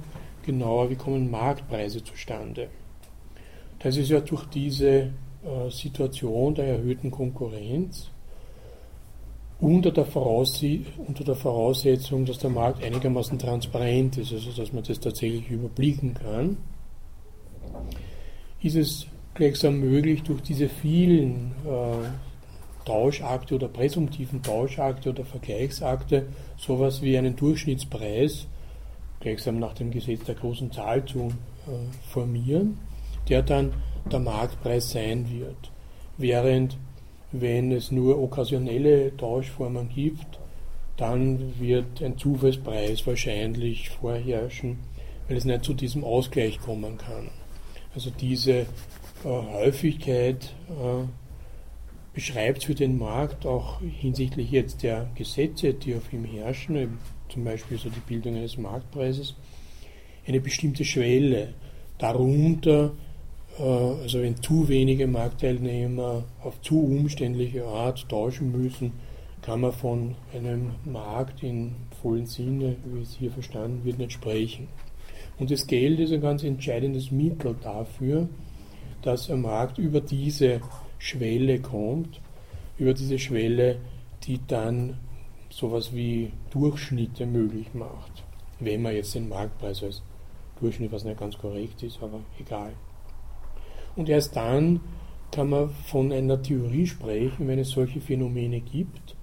[0.46, 2.68] genauer wie kommen Marktpreise zustande.
[3.80, 8.10] Das ist ja durch diese äh, Situation der erhöhten Konkurrenz
[9.60, 10.06] unter der,
[10.98, 16.14] unter der, Voraussetzung, dass der Markt einigermaßen transparent ist, also dass man das tatsächlich überblicken
[16.14, 16.58] kann,
[18.62, 26.28] ist es gleichsam möglich, durch diese vielen äh, Tauschakte oder präsumtiven Tauschakte oder Vergleichsakte
[26.58, 28.48] sowas wie einen Durchschnittspreis
[29.20, 31.32] gleichsam nach dem Gesetz der großen Zahl zu
[31.68, 31.72] äh,
[32.10, 32.78] formieren,
[33.30, 33.74] der dann
[34.12, 35.72] der Marktpreis sein wird.
[36.18, 36.78] Während
[37.42, 40.40] wenn es nur okkasionelle Tauschformen gibt,
[40.98, 44.80] dann wird ein Zufallspreis wahrscheinlich vorherrschen,
[45.28, 47.30] weil es nicht zu diesem Ausgleich kommen kann.
[47.94, 48.66] Also diese äh,
[49.24, 51.06] Häufigkeit äh,
[52.14, 56.98] beschreibt für den Markt auch hinsichtlich jetzt der Gesetze, die auf ihm herrschen,
[57.30, 59.36] zum Beispiel so die Bildung eines Marktpreises,
[60.26, 61.54] eine bestimmte Schwelle.
[61.98, 62.92] Darunter,
[63.58, 68.94] also wenn zu wenige Marktteilnehmer auf zu umständliche Art tauschen müssen,
[69.42, 74.68] kann man von einem Markt in vollen Sinne, wie es hier verstanden wird, nicht sprechen.
[75.38, 78.28] Und das Geld ist ein ganz entscheidendes Mittel dafür,
[79.02, 80.62] dass ein Markt über diese
[80.98, 82.20] Schwelle kommt,
[82.78, 83.78] über diese Schwelle,
[84.24, 84.98] die dann
[85.50, 88.24] sowas wie Durchschnitte möglich macht.
[88.60, 90.02] Wenn man jetzt den Marktpreis als
[90.60, 92.74] Durchschnitt, was nicht ganz korrekt ist, aber egal.
[93.96, 94.82] Und erst dann
[95.32, 99.16] kann man von einer Theorie sprechen, wenn es solche Phänomene gibt,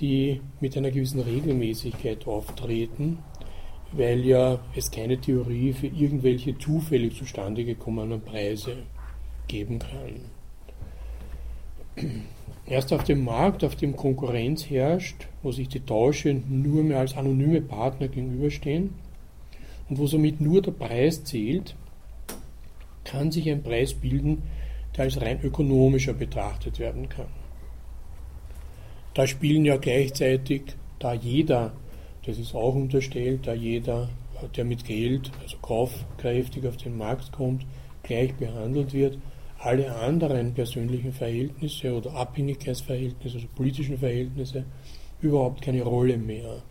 [0.00, 3.18] die mit einer gewissen Regelmäßigkeit auftreten,
[3.92, 8.76] weil ja es keine Theorie für irgendwelche zufällig zustande gekommenen Preise
[9.46, 10.20] geben kann.
[12.66, 17.16] Erst auf dem Markt, auf dem Konkurrenz herrscht, wo sich die Tausche nur mehr als
[17.16, 18.94] anonyme Partner gegenüberstehen
[19.88, 21.76] und wo somit nur der Preis zählt,
[23.04, 24.42] kann sich ein Preis bilden,
[24.96, 27.28] der als rein ökonomischer betrachtet werden kann.
[29.14, 30.62] Da spielen ja gleichzeitig,
[30.98, 31.72] da jeder,
[32.26, 34.08] das ist auch unterstellt, da jeder,
[34.56, 37.64] der mit Geld, also kaufkräftig auf den Markt kommt,
[38.02, 39.18] gleich behandelt wird,
[39.58, 44.64] alle anderen persönlichen Verhältnisse oder Abhängigkeitsverhältnisse, also politischen Verhältnisse,
[45.20, 46.62] überhaupt keine Rolle mehr.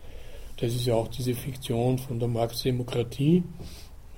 [0.58, 3.42] Das ist ja auch diese Fiktion von der Marktdemokratie,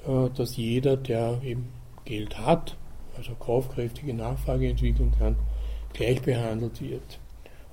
[0.06, 1.68] äh, dass jeder, der eben
[2.06, 2.76] Geld hat,
[3.16, 5.36] also kaufkräftige Nachfrage entwickeln kann,
[5.92, 7.20] gleich behandelt wird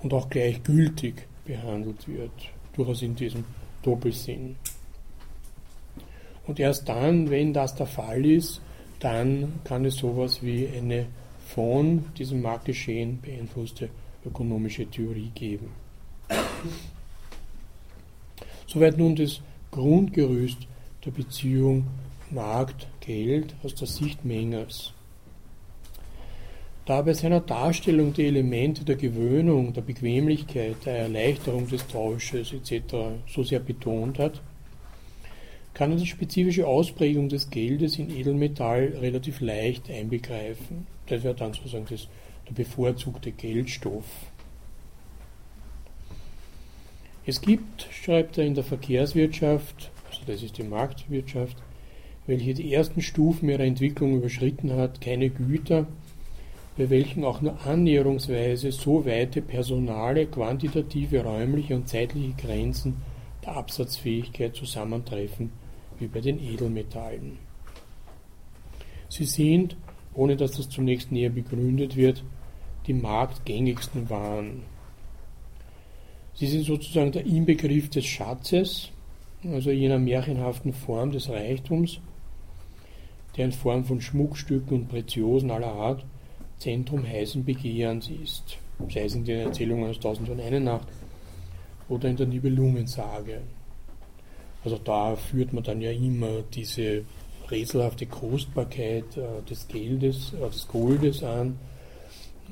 [0.01, 2.31] und auch gleichgültig behandelt wird,
[2.73, 3.45] durchaus in diesem
[3.81, 4.57] Doppelsinn.
[6.45, 8.61] Und erst dann, wenn das der Fall ist,
[8.99, 11.05] dann kann es sowas wie eine
[11.47, 13.89] von diesem Marktgeschehen beeinflusste
[14.25, 15.69] ökonomische Theorie geben.
[18.67, 20.67] Soweit nun das Grundgerüst
[21.05, 21.85] der Beziehung
[22.33, 24.93] Markt-Geld aus der Sicht Mengers.
[26.85, 32.95] Da bei seiner Darstellung die Elemente der Gewöhnung, der Bequemlichkeit, der Erleichterung des Tausches etc.
[33.27, 34.41] so sehr betont hat,
[35.73, 40.85] kann er die spezifische Ausprägung des Geldes in Edelmetall relativ leicht einbegreifen.
[41.07, 42.07] Das wäre dann sozusagen das,
[42.47, 44.05] der bevorzugte Geldstoff.
[47.25, 51.55] Es gibt, schreibt er in der Verkehrswirtschaft, also das ist die Marktwirtschaft,
[52.25, 55.87] welche die ersten Stufen ihrer Entwicklung überschritten hat, keine Güter,
[56.77, 62.97] bei welchen auch nur annäherungsweise so weite personale, quantitative, räumliche und zeitliche Grenzen
[63.45, 65.51] der Absatzfähigkeit zusammentreffen
[65.99, 67.37] wie bei den Edelmetallen.
[69.09, 69.75] Sie sind,
[70.15, 72.23] ohne dass das zunächst näher begründet wird,
[72.87, 74.63] die marktgängigsten Waren.
[76.33, 78.89] Sie sind sozusagen der Inbegriff des Schatzes,
[79.43, 81.99] also jener märchenhaften Form des Reichtums,
[83.35, 86.05] der in Form von Schmuckstücken und Preziosen aller Art
[86.63, 88.57] Zentrum heißen Begehrens ist,
[88.89, 90.87] sei es in den Erzählungen aus Tausend und eine Nacht
[91.89, 93.41] oder in der Nibelungensage.
[94.63, 97.03] Also da führt man dann ja immer diese
[97.51, 101.59] rätselhafte Kostbarkeit äh, des Geldes, äh, des Goldes an,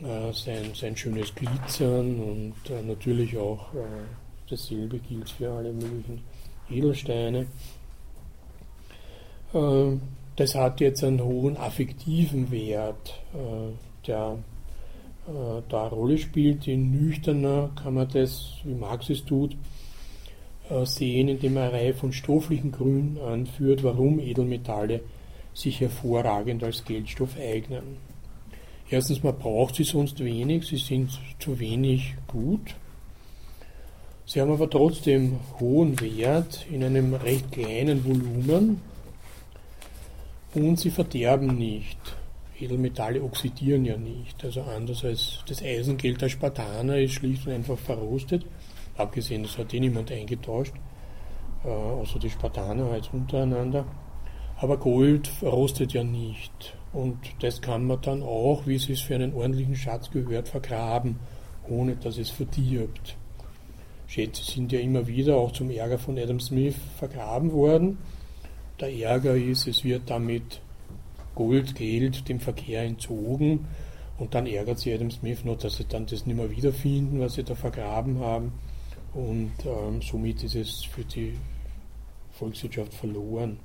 [0.04, 3.78] äh, sein, sein schönes Glitzern und äh, natürlich auch äh,
[4.50, 6.22] dasselbe gilt für alle möglichen
[6.70, 7.46] Edelsteine.
[10.42, 13.20] Äh, das hat jetzt einen hohen affektiven Wert,
[14.08, 14.38] der
[15.70, 16.68] da eine Rolle spielt.
[16.68, 19.56] In nüchterner kann man das, wie Marx es tut,
[20.70, 25.02] äh, sehen, indem er eine Reihe von stofflichen Gründen anführt, warum Edelmetalle
[25.54, 27.98] sich hervorragend als Geldstoff eignen.
[28.90, 32.76] Erstens, man braucht sie sonst wenig, sie sind zu wenig gut.
[34.26, 38.82] Sie haben aber trotzdem hohen Wert in einem recht kleinen Volumen
[40.54, 41.98] und sie verderben nicht.
[42.60, 44.44] Edelmetalle oxidieren ja nicht.
[44.44, 48.46] Also anders als das Eisengeld der Spartaner ist schlicht und einfach verrostet.
[48.98, 50.74] Abgesehen, das hat eh niemand eingetauscht,
[51.64, 53.86] äh, außer die Spartaner halt untereinander.
[54.58, 56.76] Aber Gold rostet ja nicht.
[56.94, 61.20] Und das kann man dann auch, wie es es für einen ordentlichen Schatz gehört, vergraben,
[61.68, 63.16] ohne dass es verdirbt.
[64.08, 67.98] Schätze sind ja immer wieder auch zum Ärger von Adam Smith vergraben worden.
[68.82, 70.60] Der Ärger ist, es wird damit
[71.36, 73.68] Gold, Geld dem Verkehr entzogen
[74.18, 77.36] und dann ärgert sich Adam Smith noch, dass sie dann das nicht mehr wiederfinden, was
[77.36, 78.52] sie da vergraben haben
[79.14, 81.34] und ähm, somit ist es für die
[82.32, 83.60] Volkswirtschaft verloren.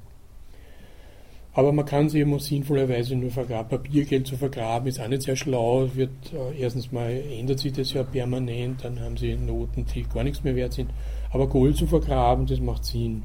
[1.55, 3.71] Aber man kann sie eben sinnvollerweise nur vergraben.
[3.71, 5.89] Papiergeld zu vergraben ist auch nicht sehr schlau.
[5.95, 10.23] Wird, äh, erstens mal ändert sich das ja permanent, dann haben sie Noten, die gar
[10.23, 10.91] nichts mehr wert sind.
[11.33, 13.23] Aber Gold zu vergraben, das macht Sinn.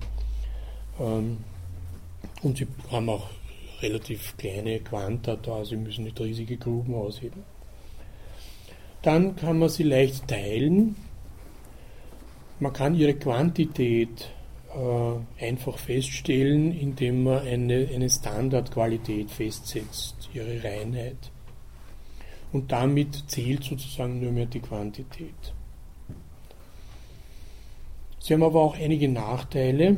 [0.98, 1.40] Ähm,
[2.44, 3.30] und sie haben auch
[3.82, 7.44] relativ kleine Quanta da, sie müssen nicht riesige Gruben ausheben.
[9.02, 10.96] Dann kann man sie leicht teilen.
[12.60, 14.30] Man kann ihre Quantität
[14.76, 21.32] äh, einfach feststellen, indem man eine, eine Standardqualität festsetzt, ihre Reinheit.
[22.54, 25.54] Und damit zählt sozusagen nur mehr die Quantität.
[28.20, 29.98] Sie haben aber auch einige Nachteile.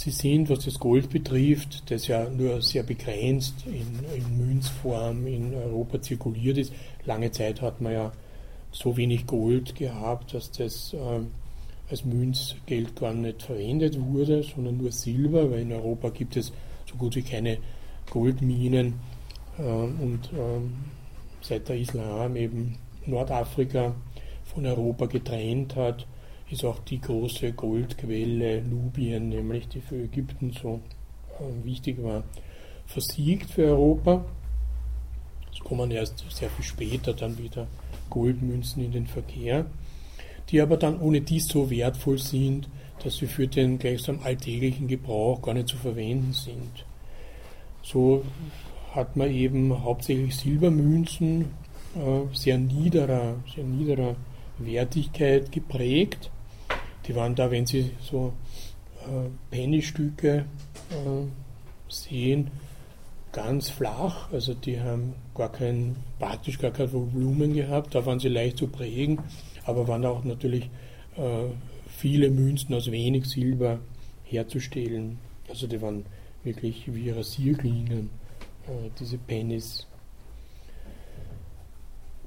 [0.00, 5.52] Sie sind, was das Gold betrifft, das ja nur sehr begrenzt in, in Münzform in
[5.52, 6.72] Europa zirkuliert ist.
[7.04, 8.12] Lange Zeit hat man ja
[8.72, 11.20] so wenig Gold gehabt, dass das äh,
[11.90, 16.50] als Münzgeld gar nicht verwendet wurde, sondern nur Silber, weil in Europa gibt es
[16.90, 17.58] so gut wie keine
[18.08, 18.94] Goldminen
[19.58, 20.62] äh, und äh,
[21.42, 23.94] seit der Islam eben Nordafrika
[24.46, 26.06] von Europa getrennt hat,
[26.52, 30.80] ist auch die große Goldquelle Nubien, nämlich die für Ägypten so
[31.38, 32.24] äh, wichtig war,
[32.86, 34.24] versiegt für Europa.
[35.52, 37.66] Es kommen erst sehr viel später dann wieder
[38.08, 39.66] Goldmünzen in den Verkehr
[40.50, 42.68] die aber dann ohne dies so wertvoll sind,
[43.02, 46.84] dass sie für den gleichsam alltäglichen Gebrauch gar nicht zu verwenden sind.
[47.82, 48.24] So
[48.92, 51.46] hat man eben hauptsächlich Silbermünzen
[51.94, 54.16] äh, sehr niederer, sehr niederer
[54.58, 56.30] Wertigkeit geprägt.
[57.10, 58.32] Die waren da, wenn Sie so
[59.02, 60.44] äh, Pennystücke
[60.90, 62.52] äh, sehen,
[63.32, 68.28] ganz flach, also die haben gar kein, praktisch gar kein Volumen gehabt, da waren sie
[68.28, 69.18] leicht zu prägen
[69.64, 70.64] aber waren auch natürlich
[71.16, 71.46] äh,
[71.88, 73.78] viele Münzen aus wenig Silber
[74.24, 75.18] herzustellen.
[75.48, 76.04] Also die waren
[76.44, 78.10] wirklich wie Rasierklingen,
[78.66, 79.86] äh, diese Pennies.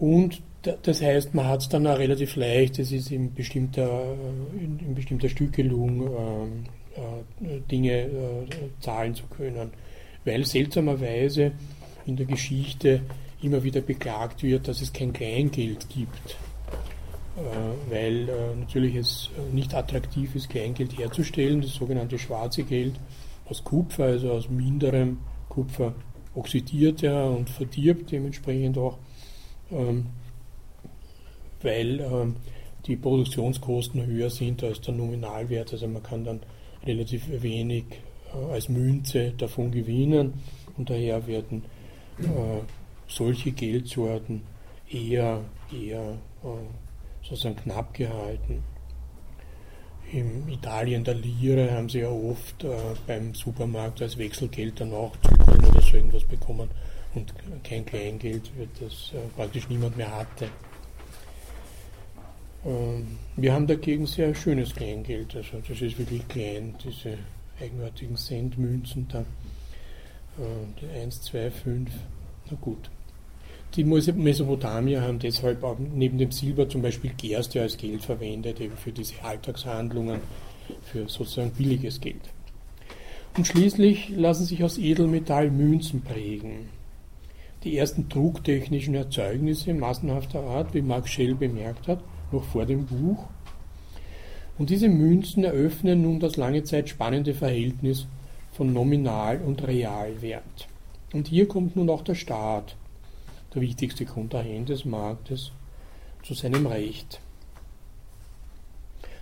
[0.04, 0.42] Und
[0.82, 4.14] das heißt, man hat es dann auch relativ leicht, es ist in bestimmter,
[4.54, 8.10] in, in bestimmter Stückelung äh, äh, Dinge äh,
[8.82, 9.72] zahlen zu können.
[10.26, 11.54] Weil seltsamerweise
[12.06, 13.00] in der Geschichte
[13.42, 16.36] immer wieder beklagt wird, dass es kein Kleingeld gibt.
[17.38, 23.00] Äh, weil äh, natürlich es nicht attraktiv ist, Kleingeld herzustellen, das sogenannte schwarze Geld
[23.46, 25.96] aus Kupfer, also aus minderem Kupfer
[26.36, 28.98] oxidiert ja und verdirbt dementsprechend auch,
[29.74, 30.06] ähm,
[31.62, 32.36] weil ähm,
[32.86, 35.72] die Produktionskosten höher sind als der Nominalwert.
[35.74, 36.42] Also man kann dann
[36.86, 37.86] relativ wenig
[38.34, 40.34] äh, als Münze davon gewinnen
[40.78, 41.64] und daher werden
[43.08, 44.44] solche Geldsorten
[44.88, 46.20] eher, eher
[47.24, 48.64] sozusagen knapp gehalten.
[50.12, 52.70] In Italien der Lire haben sie ja oft äh,
[53.08, 56.70] beim Supermarkt als Wechselgeld dann auch Zucker oder so irgendwas bekommen
[57.16, 57.34] und
[57.64, 60.48] kein Kleingeld, das äh, praktisch niemand mehr hatte.
[62.66, 67.18] Ähm, wir haben dagegen sehr schönes Kleingeld, also das ist wirklich klein, diese
[67.60, 69.26] eigenartigen Centmünzen da.
[70.40, 71.92] Äh, 1, 2, 5,
[72.50, 72.90] na gut.
[73.76, 78.78] Die Mesopotamier haben deshalb auch neben dem Silber zum Beispiel Gerste als Geld verwendet, eben
[78.78, 80.20] für diese Alltagshandlungen,
[80.84, 82.22] für sozusagen billiges Geld.
[83.36, 86.70] Und schließlich lassen sich aus Edelmetall Münzen prägen.
[87.64, 93.26] Die ersten drucktechnischen Erzeugnisse massenhafter Art, wie Mark Schell bemerkt hat, noch vor dem Buch.
[94.58, 98.06] Und diese Münzen eröffnen nun das lange Zeit spannende Verhältnis
[98.52, 100.68] von Nominal- und Realwert.
[101.14, 102.76] Und hier kommt nun auch der Staat
[103.54, 105.52] der wichtigste Kontrahent des Marktes,
[106.24, 107.20] zu seinem Recht.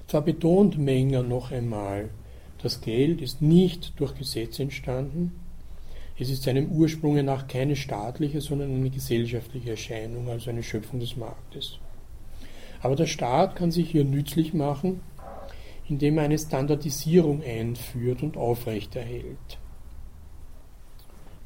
[0.07, 2.09] Zwar betont Menger noch einmal,
[2.61, 5.40] das Geld ist nicht durch Gesetz entstanden,
[6.21, 11.17] es ist seinem Ursprunge nach keine staatliche, sondern eine gesellschaftliche Erscheinung, also eine Schöpfung des
[11.17, 11.79] Marktes.
[12.79, 14.99] Aber der Staat kann sich hier nützlich machen,
[15.89, 19.57] indem er eine Standardisierung einführt und aufrechterhält.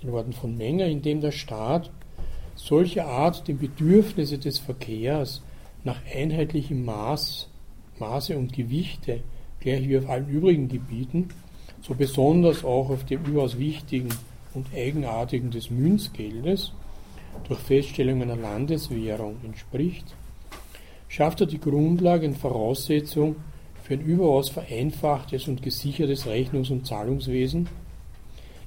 [0.02, 1.90] In Worten von Menger, indem der Staat
[2.56, 5.42] solche Art, die Bedürfnisse des Verkehrs
[5.86, 7.48] nach einheitlichem Maß,
[7.98, 9.24] Maße und Gewichte,
[9.62, 11.30] gleich wie auf allen übrigen Gebieten,
[11.82, 14.10] so besonders auch auf dem überaus wichtigen
[14.56, 16.74] und eigenartigen des Münzgeldes,
[17.48, 20.16] durch Feststellung einer Landeswährung entspricht,
[21.08, 23.36] schafft er die Grundlage und Voraussetzung
[23.84, 27.68] für ein überaus vereinfachtes und gesichertes Rechnungs- und Zahlungswesen,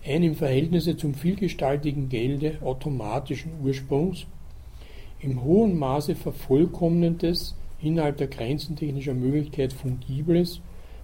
[0.07, 4.26] ein im Verhältnisse zum vielgestaltigen Gelde automatischen Ursprungs,
[5.20, 10.61] im hohen Maße vervollkommnendes, innerhalb der Grenzen technischer Möglichkeit fungibles,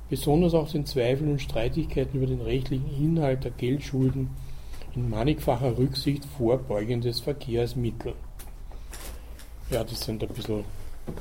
[0.08, 4.28] besonders auch den Zweifeln und Streitigkeiten über den rechtlichen Inhalt der Geldschulden
[4.96, 8.14] in mannigfacher Rücksicht vorbeugendes Verkehrsmittel.
[9.70, 10.64] Ja, das sind ein bisschen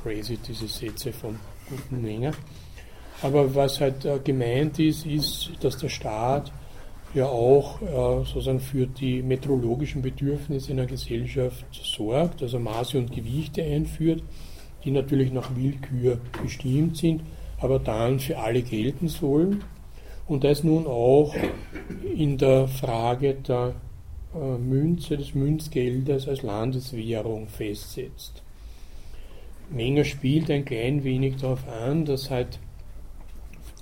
[0.04, 1.38] crazy, diese Sätze von
[1.70, 2.34] guten Menger.
[3.22, 6.52] Aber was halt äh, gemeint ist, ist, dass der Staat
[7.14, 13.12] ja auch äh, sozusagen für die meteorologischen Bedürfnisse in der Gesellschaft sorgt, also Maße und
[13.12, 14.24] Gewichte einführt,
[14.84, 17.22] die natürlich nach Willkür bestimmt sind,
[17.60, 19.64] aber dann für alle gelten sollen.
[20.28, 21.36] Und das nun auch
[22.16, 23.76] in der Frage der
[24.34, 28.42] äh, Münze, des Münzgeldes als Landeswährung festsetzt.
[29.70, 32.60] Menger spielt ein klein wenig darauf an, dass halt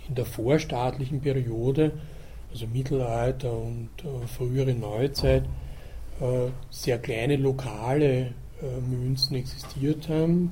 [0.09, 1.93] in der vorstaatlichen Periode,
[2.51, 5.43] also Mittelalter und äh, frühere Neuzeit,
[6.19, 8.33] äh, sehr kleine lokale
[8.87, 10.51] Münzen existiert haben,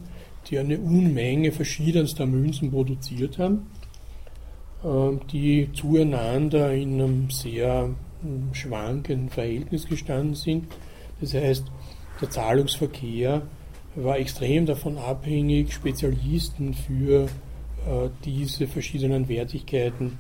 [0.50, 3.68] die eine Unmenge verschiedenster Münzen produziert haben,
[4.84, 7.89] die zueinander in einem sehr
[8.21, 10.67] hm, schwankenden Verhältnis gestanden sind.
[11.19, 11.65] Das heißt,
[12.21, 13.41] der Zahlungsverkehr
[13.95, 20.17] war extrem davon abhängig, Spezialisten für äh, diese verschiedenen Wertigkeiten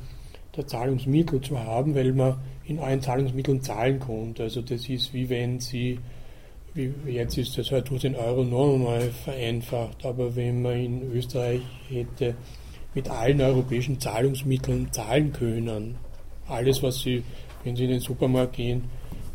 [0.55, 4.43] der Zahlungsmittel zu haben, weil man in allen Zahlungsmitteln zahlen konnte.
[4.43, 5.99] Also das ist wie wenn Sie,
[6.73, 11.61] wie jetzt ist das halt durch den Euro noch vereinfacht, aber wenn man in Österreich
[11.87, 12.35] hätte
[12.93, 15.95] mit allen europäischen Zahlungsmitteln zahlen können,
[16.47, 17.23] alles was Sie,
[17.63, 18.85] wenn Sie in den Supermarkt gehen,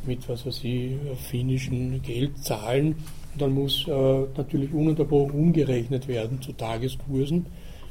[0.06, 0.92] mit was weiß ich,
[1.28, 2.96] finnischen Geld zahlen,
[3.38, 7.46] dann muss äh, natürlich ununterbrochen umgerechnet werden zu Tageskursen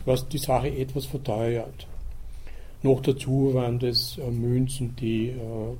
[0.05, 1.87] was die Sache etwas verteuert.
[2.81, 5.75] Noch dazu waren das äh, Münzen, die äh,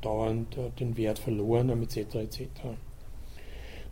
[0.00, 2.14] dauernd äh, den Wert verloren haben, etc.
[2.14, 2.48] etc.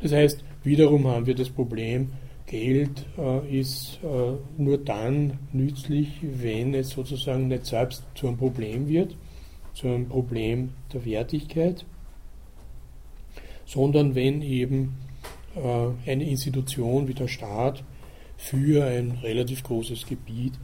[0.01, 2.13] Das heißt, wiederum haben wir das Problem,
[2.47, 8.87] Geld äh, ist äh, nur dann nützlich, wenn es sozusagen nicht selbst zu einem Problem
[8.89, 9.17] wird,
[9.73, 11.85] zu einem Problem der Wertigkeit,
[13.65, 14.97] sondern wenn eben
[15.57, 17.83] äh, eine Institution wie der Staat
[18.37, 20.55] für ein relativ großes Gebiet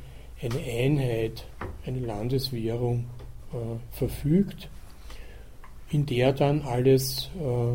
[0.43, 1.47] eine Einheit,
[1.87, 3.07] eine Landeswährung
[3.53, 3.57] äh,
[3.91, 4.69] verfügt,
[5.91, 7.73] in der dann alles äh,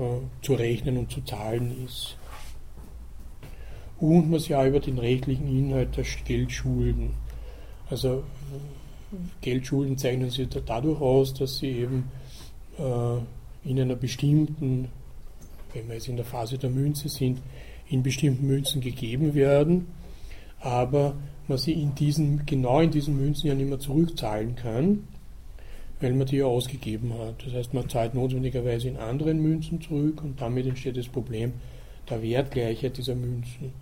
[0.00, 2.16] äh, zu rechnen und zu zahlen ist.
[4.02, 7.10] Und sich auch über den rechtlichen Inhalt der Geldschulden.
[7.88, 8.24] Also
[9.40, 12.10] Geldschulden zeichnen sich dadurch aus, dass sie eben
[12.78, 14.88] äh, in einer bestimmten,
[15.72, 17.38] wenn wir jetzt in der Phase der Münze sind,
[17.88, 19.86] in bestimmten Münzen gegeben werden,
[20.58, 21.14] aber
[21.46, 25.06] man sie in diesen, genau in diesen Münzen ja nicht mehr zurückzahlen kann,
[26.00, 27.46] weil man die ja ausgegeben hat.
[27.46, 31.52] Das heißt, man zahlt notwendigerweise in anderen Münzen zurück und damit entsteht das Problem
[32.10, 33.72] der Wertgleichheit dieser Münzen.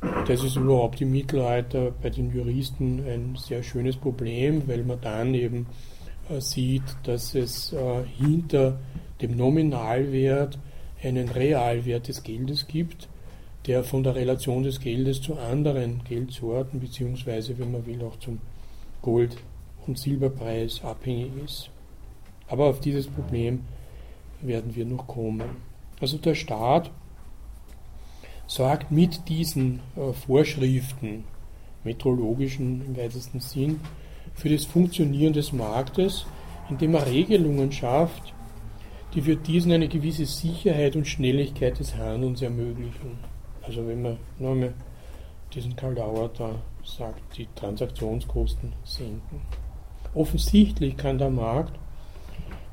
[0.00, 5.34] Das ist überhaupt im Mittelalter bei den Juristen ein sehr schönes Problem, weil man dann
[5.34, 5.66] eben
[6.30, 8.78] äh, sieht, dass es äh, hinter
[9.20, 10.58] dem Nominalwert
[11.02, 13.08] einen Realwert des Geldes gibt,
[13.66, 18.38] der von der Relation des Geldes zu anderen Geldsorten, beziehungsweise, wenn man will, auch zum
[19.02, 19.36] Gold-
[19.86, 21.70] und Silberpreis abhängig ist.
[22.48, 23.64] Aber auf dieses Problem
[24.40, 25.56] werden wir noch kommen.
[26.00, 26.90] Also der Staat
[28.50, 31.22] sorgt mit diesen äh, Vorschriften,
[31.84, 33.78] metrologischen im weitesten Sinn,
[34.34, 36.26] für das Funktionieren des Marktes,
[36.68, 38.34] indem er Regelungen schafft,
[39.14, 43.18] die für diesen eine gewisse Sicherheit und Schnelligkeit des Handelns ermöglichen.
[43.62, 44.74] Also wenn man nur mal
[45.54, 49.42] diesen Karl Lauer da sagt, die Transaktionskosten senken.
[50.12, 51.78] Offensichtlich kann der Markt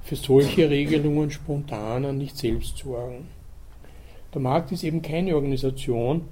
[0.01, 3.36] für solche Regelungen spontaner nicht selbst sorgen.
[4.33, 6.25] Der Markt ist eben keine Organisation,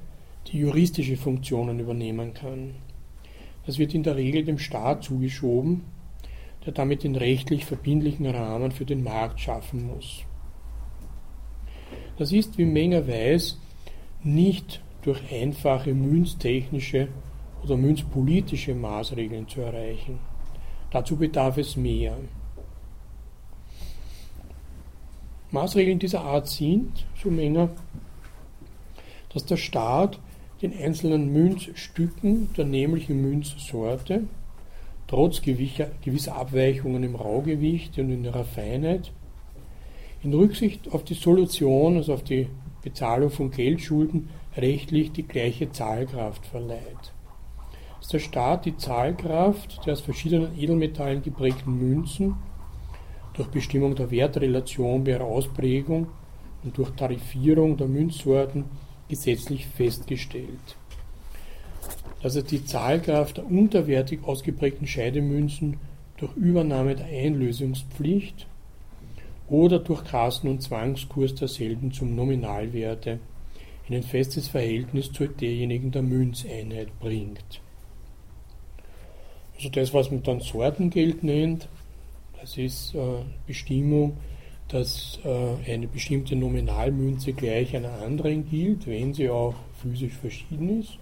[0.48, 2.76] die juristische Funktionen übernehmen kann.
[3.66, 5.84] Das wird in der Regel dem Staat zugeschoben,
[6.66, 10.24] der damit den rechtlich verbindlichen Rahmen für den Markt schaffen muss.
[12.18, 13.60] Das ist, wie Menger weiß,
[14.24, 17.10] nicht durch einfache münztechnische
[17.64, 20.20] oder münzpolitische Maßregeln zu erreichen.
[20.92, 22.18] Dazu bedarf es mehr.
[25.56, 27.70] Maßregeln dieser Art sind, so Menger,
[29.34, 30.20] dass der Staat
[30.62, 34.24] den einzelnen Münzstücken der nämlichen Münzsorte
[35.08, 39.12] trotz gewisser Abweichungen im Raugewicht und in ihrer Feinheit
[40.24, 42.48] in Rücksicht auf die Solution, also auf die
[42.82, 47.14] Bezahlung von Geldschulden rechtlich die gleiche Zahlkraft verleiht.
[48.00, 52.36] Dass der Staat die Zahlkraft der aus verschiedenen Edelmetallen geprägten Münzen
[53.36, 56.08] durch Bestimmung der Wertrelation bei ihrer Ausprägung
[56.64, 58.66] und durch Tarifierung der Münzsorten
[59.10, 60.78] gesetzlich festgestellt.
[62.22, 65.78] Dass er die Zahlkraft der unterwertig ausgeprägten Scheidemünzen
[66.18, 68.48] durch Übernahme der Einlösungspflicht
[69.48, 73.20] oder durch Kassen- und Zwangskurs derselben zum Nominalwerte
[73.88, 77.62] in ein festes Verhältnis zu derjenigen der Münzeinheit bringt.
[79.56, 81.68] Also das, was man dann Sortengeld nennt,
[82.46, 83.00] das ist äh,
[83.48, 84.18] Bestimmung,
[84.68, 91.00] dass äh, eine bestimmte Nominalmünze gleich einer anderen gilt, wenn sie auch physisch verschieden ist.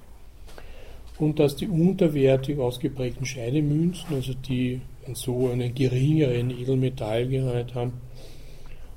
[1.20, 4.80] Und dass die unterwertig ausgeprägten Scheidemünzen, also die
[5.14, 7.94] so einen geringeren Edelmetallgehalt haben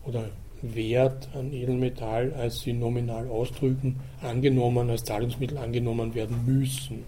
[0.05, 0.31] oder
[0.63, 7.03] Wert an Edelmetall, als sie nominal ausdrücken, angenommen, als Zahlungsmittel angenommen werden müssen.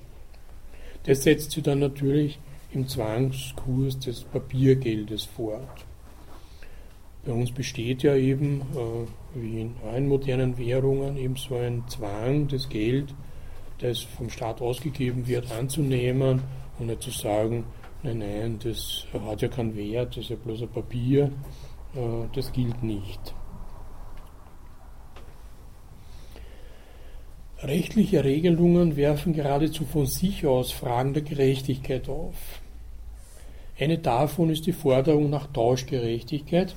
[1.05, 2.41] Das setzt sie dann natürlich
[2.73, 5.87] im Zwangskurs des Papiergeldes fort.
[7.25, 12.49] Bei uns besteht ja eben, äh, wie in allen modernen Währungen, eben so ein Zwang,
[12.49, 13.15] das Geld,
[13.79, 16.43] das vom Staat ausgegeben wird, anzunehmen
[16.79, 17.65] und nicht zu sagen,
[18.03, 21.33] nein, nein, das hat ja keinen Wert, das ist ja bloß ein Papier,
[21.95, 23.35] äh, das gilt nicht.
[27.63, 32.37] Rechtliche Regelungen werfen geradezu von sich aus Fragen der Gerechtigkeit auf.
[33.77, 36.77] Eine davon ist die Forderung nach Tauschgerechtigkeit,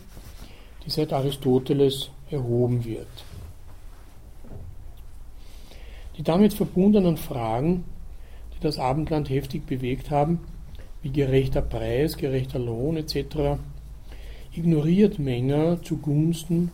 [0.83, 3.07] die seit Aristoteles erhoben wird.
[6.17, 7.83] Die damit verbundenen Fragen,
[8.55, 10.39] die das Abendland heftig bewegt haben,
[11.03, 13.59] wie gerechter Preis, gerechter Lohn etc.,
[14.51, 16.71] ignoriert Menger zugunsten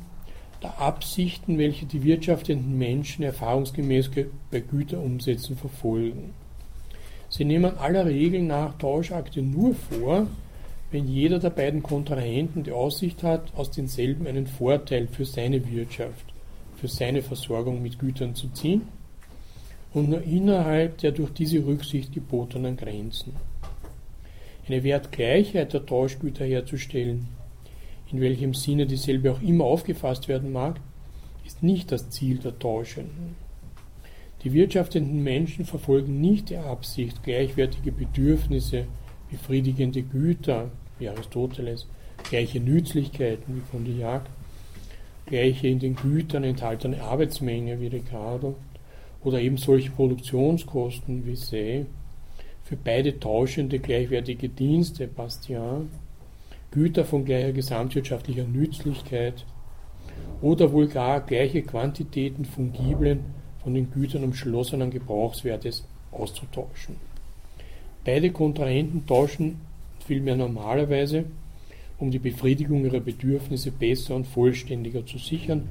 [0.61, 4.09] der Absichten, welche die wirtschaftenden Menschen erfahrungsgemäß
[4.51, 6.33] bei Güterumsätzen verfolgen.
[7.29, 10.27] Sie nehmen aller Regel nach Tauschakte nur vor,
[10.91, 16.33] wenn jeder der beiden Kontrahenten die Aussicht hat, aus denselben einen Vorteil für seine Wirtschaft,
[16.75, 18.83] für seine Versorgung mit Gütern zu ziehen
[19.93, 23.33] und nur innerhalb der durch diese Rücksicht gebotenen Grenzen.
[24.67, 27.27] Eine Wertgleichheit der Tauschgüter herzustellen,
[28.11, 30.79] in welchem Sinne dieselbe auch immer aufgefasst werden mag,
[31.45, 33.35] ist nicht das Ziel der Tauschenden.
[34.43, 38.85] Die wirtschaftenden Menschen verfolgen nicht die Absicht, gleichwertige Bedürfnisse,
[39.29, 41.87] befriedigende Güter, wie Aristoteles,
[42.29, 44.23] gleiche Nützlichkeiten, wie Condillac,
[45.25, 48.55] gleiche in den Gütern enthaltene Arbeitsmenge, wie Ricardo,
[49.23, 51.85] oder eben solche Produktionskosten, wie Say,
[52.63, 55.89] für beide tauschende gleichwertige Dienste, Bastian,
[56.71, 59.45] Güter von gleicher gesamtwirtschaftlicher Nützlichkeit
[60.41, 66.95] oder wohl gar gleiche Quantitäten fungiblen, von den Gütern umschlossenen Gebrauchswertes auszutauschen.
[68.05, 69.59] Beide Kontrahenten tauschen
[70.05, 71.25] vielmehr normalerweise,
[71.97, 75.69] um die Befriedigung ihrer Bedürfnisse besser und vollständiger zu sichern,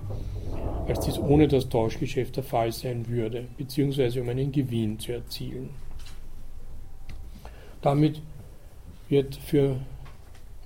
[0.86, 5.70] als dies ohne das Tauschgeschäft der Fall sein würde, beziehungsweise um einen Gewinn zu erzielen.
[7.80, 8.20] Damit
[9.08, 9.76] wird für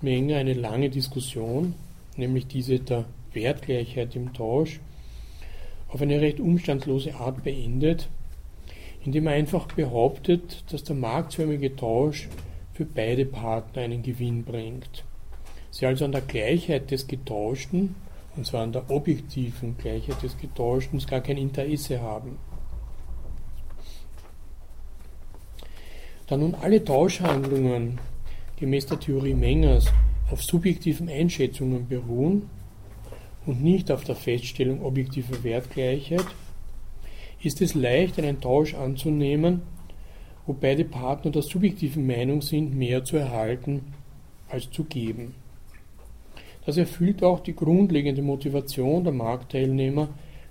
[0.03, 1.75] Menge eine lange Diskussion,
[2.17, 4.81] nämlich diese der Wertgleichheit im Tausch,
[5.89, 8.09] auf eine recht umstandslose Art beendet,
[9.05, 12.29] indem er einfach behauptet, dass der marktförmige Tausch
[12.73, 15.05] für beide Partner einen Gewinn bringt.
[15.71, 17.95] Sie also an der Gleichheit des Getauschten,
[18.37, 22.39] und zwar an der objektiven Gleichheit des Getauschten, gar kein Interesse haben.
[26.27, 27.99] Da nun alle Tauschhandlungen
[28.61, 29.87] gemäß der Theorie Mengers
[30.31, 32.51] auf subjektiven Einschätzungen beruhen
[33.47, 36.27] und nicht auf der Feststellung objektiver Wertgleichheit,
[37.43, 39.63] ist es leicht, einen Tausch anzunehmen,
[40.47, 43.95] wo beide Partner der subjektiven Meinung sind, mehr zu erhalten
[44.49, 45.35] als zu geben.
[46.67, 50.09] Das erfüllt auch die grundlegende Motivation der Marktteilnehmer,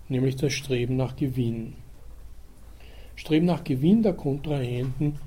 [0.08, 1.74] nämlich das Streben nach Gewinn.
[3.16, 5.20] Streben nach Gewinn der Kontrahenten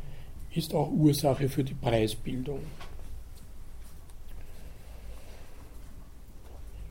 [0.54, 2.60] ist auch Ursache für die Preisbildung.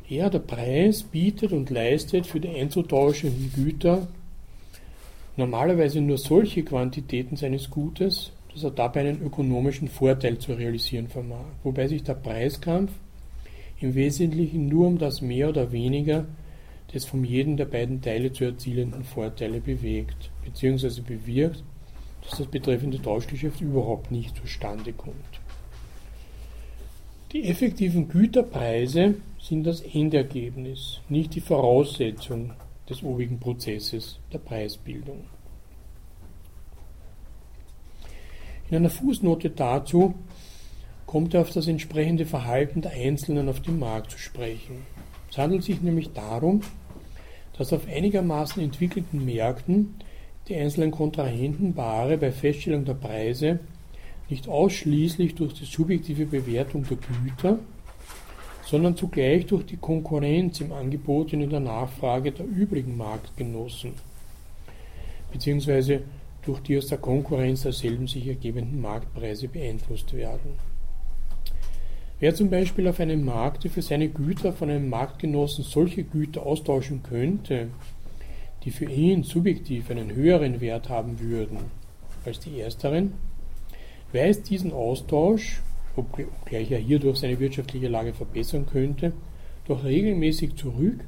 [0.09, 4.07] Er, der Preis, bietet und leistet für die einzutauschenden Güter
[5.37, 11.45] normalerweise nur solche Quantitäten seines Gutes, dass er dabei einen ökonomischen Vorteil zu realisieren vermag,
[11.63, 12.91] wobei sich der Preiskampf
[13.79, 16.25] im Wesentlichen nur um das mehr oder weniger
[16.93, 21.01] des von jedem der beiden Teile zu erzielenden Vorteile bewegt, bzw.
[21.01, 21.63] bewirkt,
[22.21, 25.15] dass das betreffende Tauschgeschäft überhaupt nicht zustande kommt.
[27.31, 32.51] Die effektiven Güterpreise sind das Endergebnis, nicht die Voraussetzung
[32.89, 35.23] des obigen Prozesses der Preisbildung.
[38.69, 40.15] In einer Fußnote dazu
[41.05, 44.85] kommt er auf das entsprechende Verhalten der Einzelnen auf dem Markt zu sprechen.
[45.29, 46.61] Es handelt sich nämlich darum,
[47.57, 49.95] dass auf einigermaßen entwickelten Märkten
[50.51, 53.59] die einzelnen Kontrahenten Ware bei Feststellung der Preise
[54.29, 57.59] nicht ausschließlich durch die subjektive Bewertung der Güter,
[58.65, 63.93] sondern zugleich durch die Konkurrenz im Angebot und in der Nachfrage der übrigen Marktgenossen,
[65.31, 66.01] beziehungsweise
[66.43, 70.51] durch die aus der Konkurrenz derselben sich ergebenden Marktpreise beeinflusst werden.
[72.19, 77.03] Wer zum Beispiel auf einem Markt für seine Güter von einem Marktgenossen solche Güter austauschen
[77.03, 77.69] könnte,
[78.63, 81.57] die für ihn subjektiv einen höheren Wert haben würden
[82.25, 83.13] als die ersteren,
[84.13, 85.61] weist diesen Austausch,
[85.95, 89.13] obgleich er hierdurch seine wirtschaftliche Lage verbessern könnte,
[89.67, 91.03] doch regelmäßig zurück,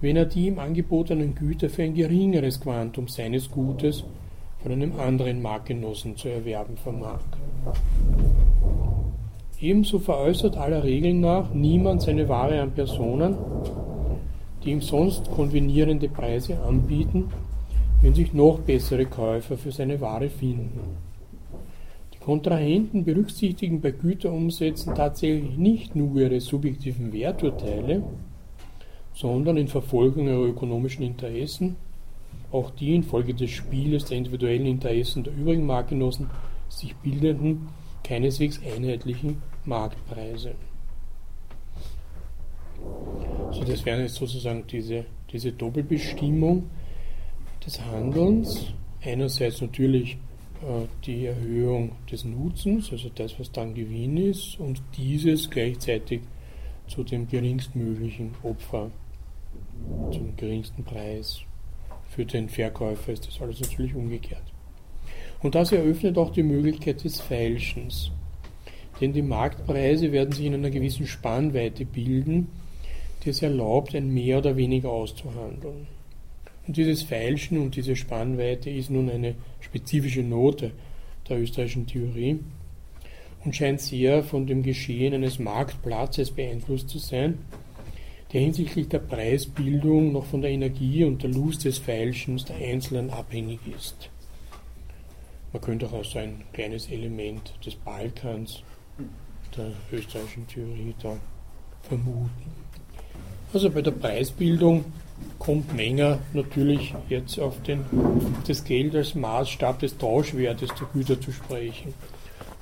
[0.00, 4.04] wenn er die ihm angebotenen Güter für ein geringeres Quantum seines Gutes
[4.62, 7.20] von einem anderen Marktgenossen zu erwerben vermag.
[9.60, 13.36] Ebenso veräußert aller Regeln nach niemand seine Ware an Personen,
[14.64, 17.30] die ihm sonst konvenierende Preise anbieten,
[18.00, 20.80] wenn sich noch bessere Käufer für seine Ware finden.
[22.14, 28.02] Die Kontrahenten berücksichtigen bei Güterumsätzen tatsächlich nicht nur ihre subjektiven Werturteile,
[29.14, 31.76] sondern in Verfolgung ihrer ökonomischen Interessen
[32.54, 36.30] auch die infolge des Spieles der individuellen Interessen der übrigen Marktgenossen
[36.68, 37.68] sich bildenden,
[38.04, 40.54] keineswegs einheitlichen Marktpreise.
[43.52, 46.68] So, das wäre jetzt sozusagen diese, diese Doppelbestimmung
[47.64, 48.72] des Handelns.
[49.02, 50.16] Einerseits natürlich
[50.62, 56.22] äh, die Erhöhung des Nutzens, also das, was dann Gewinn ist, und dieses gleichzeitig
[56.86, 58.90] zu dem geringstmöglichen Opfer,
[60.10, 61.40] zum geringsten Preis.
[62.08, 64.42] Für den Verkäufer ist das alles natürlich umgekehrt.
[65.42, 68.10] Und das eröffnet auch die Möglichkeit des Feilschens.
[69.00, 72.48] Denn die Marktpreise werden sich in einer gewissen Spannweite bilden,
[73.24, 75.86] die es erlaubt, ein mehr oder weniger auszuhandeln.
[76.66, 80.72] Und dieses Feilschen und diese Spannweite ist nun eine spezifische Note
[81.28, 82.40] der österreichischen Theorie
[83.44, 87.38] und scheint sehr von dem Geschehen eines Marktplatzes beeinflusst zu sein,
[88.32, 93.10] der hinsichtlich der Preisbildung noch von der Energie und der Lust des Feilschens der Einzelnen
[93.10, 94.10] abhängig ist.
[95.52, 98.62] Man könnte auch so ein kleines Element des Balkans
[99.56, 101.16] der österreichischen Theorie da
[101.82, 102.63] vermuten.
[103.54, 104.84] Also bei der Preisbildung
[105.38, 107.84] kommt Menger natürlich jetzt auf den,
[108.48, 111.94] das Geld als Maßstab des Tauschwertes der Güter zu sprechen.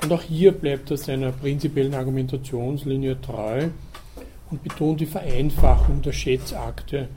[0.02, 3.68] Und auch hier bleibt er seiner prinzipiellen Argumentationslinie treu
[4.50, 7.08] und betont die Vereinfachung der Schätzakte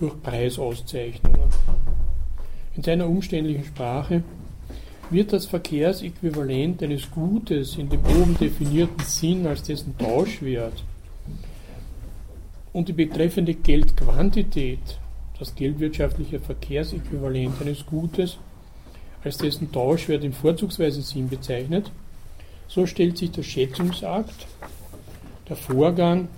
[0.00, 1.48] durch Preisauszeichnungen.
[2.74, 4.24] In seiner umständlichen Sprache
[5.10, 10.82] wird das Verkehrsäquivalent eines Gutes in dem oben definierten Sinn als dessen Tauschwert
[12.72, 14.98] und die betreffende Geldquantität,
[15.38, 18.38] das geldwirtschaftliche Verkehrsäquivalent eines Gutes,
[19.24, 21.90] als dessen Tauschwert im vorzugsweise Sinn bezeichnet,
[22.68, 24.46] so stellt sich der Schätzungsakt,
[25.48, 26.28] der Vorgang,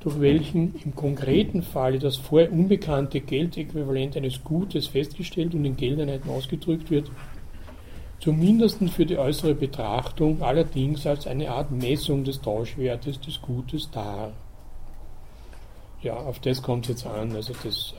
[0.00, 6.30] durch welchen im konkreten Falle das vorher unbekannte Geldäquivalent eines Gutes festgestellt und in Geldeinheiten
[6.30, 7.10] ausgedrückt wird,
[8.20, 14.32] zumindest für die äußere Betrachtung allerdings als eine Art Messung des Tauschwertes des Gutes dar.
[16.02, 17.34] Ja, auf das kommt es jetzt an.
[17.34, 17.94] Also das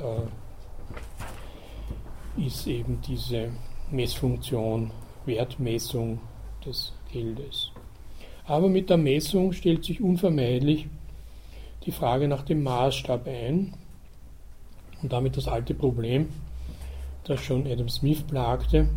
[2.38, 3.50] äh, ist eben diese
[3.91, 4.91] Messfunktion,
[5.26, 6.20] Wertmessung
[6.66, 7.72] des Geldes.
[8.45, 10.88] Aber mit der Messung stellt sich unvermeidlich
[11.86, 13.74] die Frage nach dem Maßstab ein
[15.02, 16.30] und damit das alte Problem,
[17.26, 18.89] das schon Adam Smith plagte,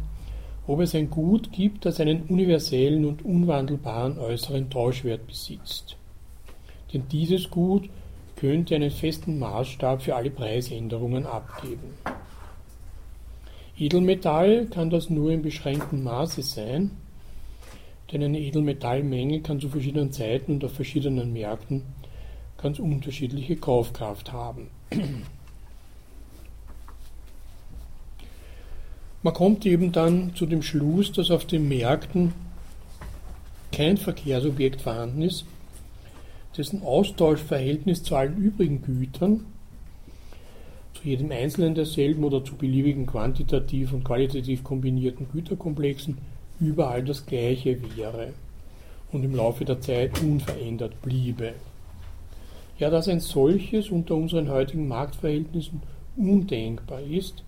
[0.66, 5.96] ob es ein Gut gibt, das einen universellen und unwandelbaren äußeren Tauschwert besitzt.
[6.92, 7.88] Denn dieses Gut
[8.42, 11.94] könnte einen festen Maßstab für alle Preisänderungen abgeben.
[13.78, 16.90] Edelmetall kann das nur in beschränktem Maße sein,
[18.10, 21.82] denn eine Edelmetallmenge kann zu verschiedenen Zeiten und auf verschiedenen Märkten
[22.58, 24.70] ganz unterschiedliche Kaufkraft haben.
[29.22, 32.34] Man kommt eben dann zu dem Schluss, dass auf den Märkten
[33.70, 35.44] kein Verkehrsobjekt vorhanden ist,
[36.56, 39.46] dessen Austauschverhältnis zu allen übrigen Gütern,
[40.94, 46.18] zu jedem einzelnen derselben oder zu beliebigen quantitativ und qualitativ kombinierten Güterkomplexen
[46.60, 48.34] überall das gleiche wäre
[49.10, 51.54] und im Laufe der Zeit unverändert bliebe.
[52.78, 55.82] Ja, dass ein solches unter unseren heutigen Marktverhältnissen
[56.16, 57.42] undenkbar ist,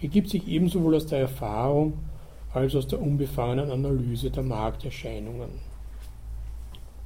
[0.00, 1.94] ergibt sich ebenso wohl aus der Erfahrung
[2.52, 5.69] als aus der unbefangenen Analyse der Markterscheinungen.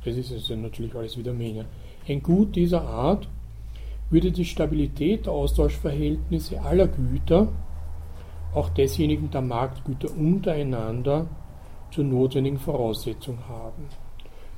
[0.04, 1.64] Das ist also natürlich alles wieder Menge.
[2.06, 3.28] Ein Gut dieser Art
[4.10, 7.48] würde die Stabilität der Austauschverhältnisse aller Güter,
[8.54, 11.26] auch desjenigen der Marktgüter untereinander,
[11.90, 13.84] zur notwendigen Voraussetzung haben.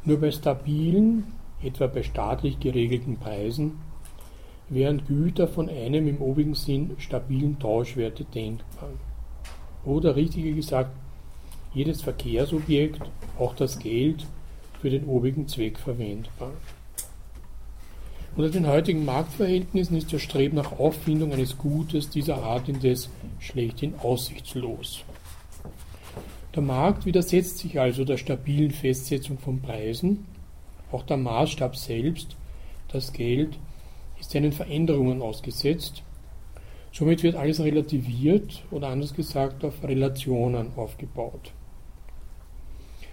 [0.04, 1.24] Nur bei stabilen,
[1.62, 3.78] etwa bei staatlich geregelten Preisen,
[4.68, 8.90] während Güter von einem im obigen Sinn stabilen Tauschwerte denkbar.
[9.84, 10.90] Oder richtiger gesagt,
[11.72, 13.00] jedes Verkehrsobjekt,
[13.38, 14.26] auch das Geld,
[14.80, 16.52] für den obigen Zweck verwendbar.
[18.36, 23.08] Unter den heutigen Marktverhältnissen ist das Streben nach Auffindung eines Gutes dieser Art indes
[23.38, 25.04] schlechthin aussichtslos.
[26.54, 30.26] Der Markt widersetzt sich also der stabilen Festsetzung von Preisen.
[30.92, 32.36] Auch der Maßstab selbst,
[32.88, 33.58] das Geld,
[34.20, 36.02] ist seinen Veränderungen ausgesetzt.
[36.92, 41.52] Somit wird alles relativiert oder anders gesagt auf Relationen aufgebaut.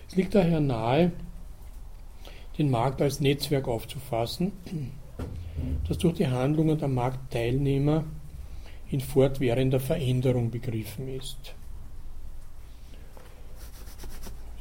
[0.08, 1.12] Es liegt daher nahe,
[2.58, 4.52] den Markt als Netzwerk aufzufassen,
[5.88, 8.04] das durch die Handlungen der Marktteilnehmer
[8.90, 11.56] in fortwährender Veränderung begriffen ist.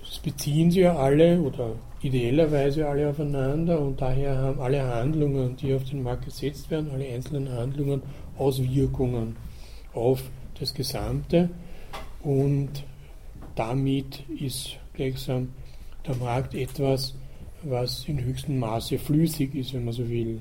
[0.01, 5.75] Das beziehen sie ja alle oder ideellerweise alle aufeinander und daher haben alle Handlungen, die
[5.75, 8.03] auf den Markt gesetzt werden, alle einzelnen Handlungen
[8.39, 9.37] Auswirkungen
[9.95, 10.23] auf
[10.59, 11.51] das Gesamte
[12.23, 12.85] und
[13.55, 15.51] damit ist gleichsam
[16.07, 17.15] der Markt etwas,
[17.65, 20.41] was in höchstem Maße flüssig ist, wenn man so will.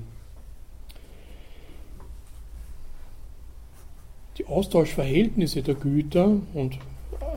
[4.38, 6.78] Die Austauschverhältnisse der Güter, und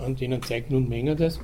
[0.04, 1.40] an denen zeigt nun Menger das,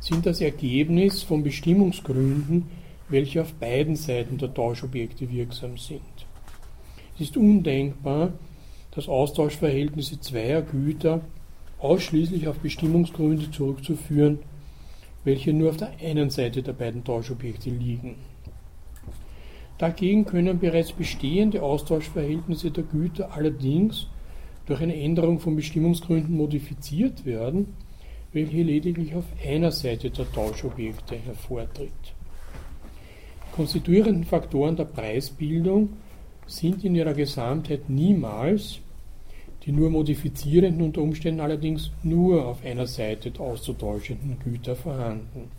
[0.00, 2.64] sind das Ergebnis von Bestimmungsgründen,
[3.08, 6.00] welche auf beiden Seiten der Tauschobjekte wirksam sind.
[7.14, 8.32] Es ist undenkbar,
[8.92, 11.20] dass Austauschverhältnisse zweier Güter
[11.78, 14.38] ausschließlich auf Bestimmungsgründe zurückzuführen,
[15.26, 18.14] welche nur auf der einen Seite der beiden Tauschobjekte liegen.
[19.76, 24.06] Dagegen können bereits bestehende Austauschverhältnisse der Güter allerdings
[24.66, 27.74] durch eine Änderung von Bestimmungsgründen modifiziert werden,
[28.32, 31.90] welche lediglich auf einer Seite der Tauschobjekte hervortritt.
[32.12, 35.94] Die konstituierenden Faktoren der Preisbildung
[36.46, 38.78] sind in ihrer Gesamtheit niemals
[39.66, 45.50] die nur modifizierenden unter Umständen allerdings nur auf einer Seite auszutauschenden Güter vorhanden.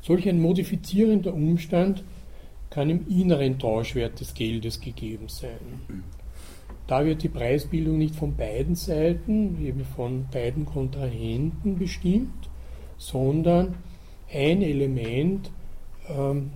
[0.00, 2.02] Solch ein modifizierender Umstand
[2.70, 6.02] kann im inneren Tauschwert des Geldes gegeben sein.
[6.86, 12.48] Da wird die Preisbildung nicht von beiden Seiten, eben von beiden Kontrahenten bestimmt,
[12.96, 13.74] sondern
[14.32, 15.50] ein Element
[16.08, 16.50] ähm,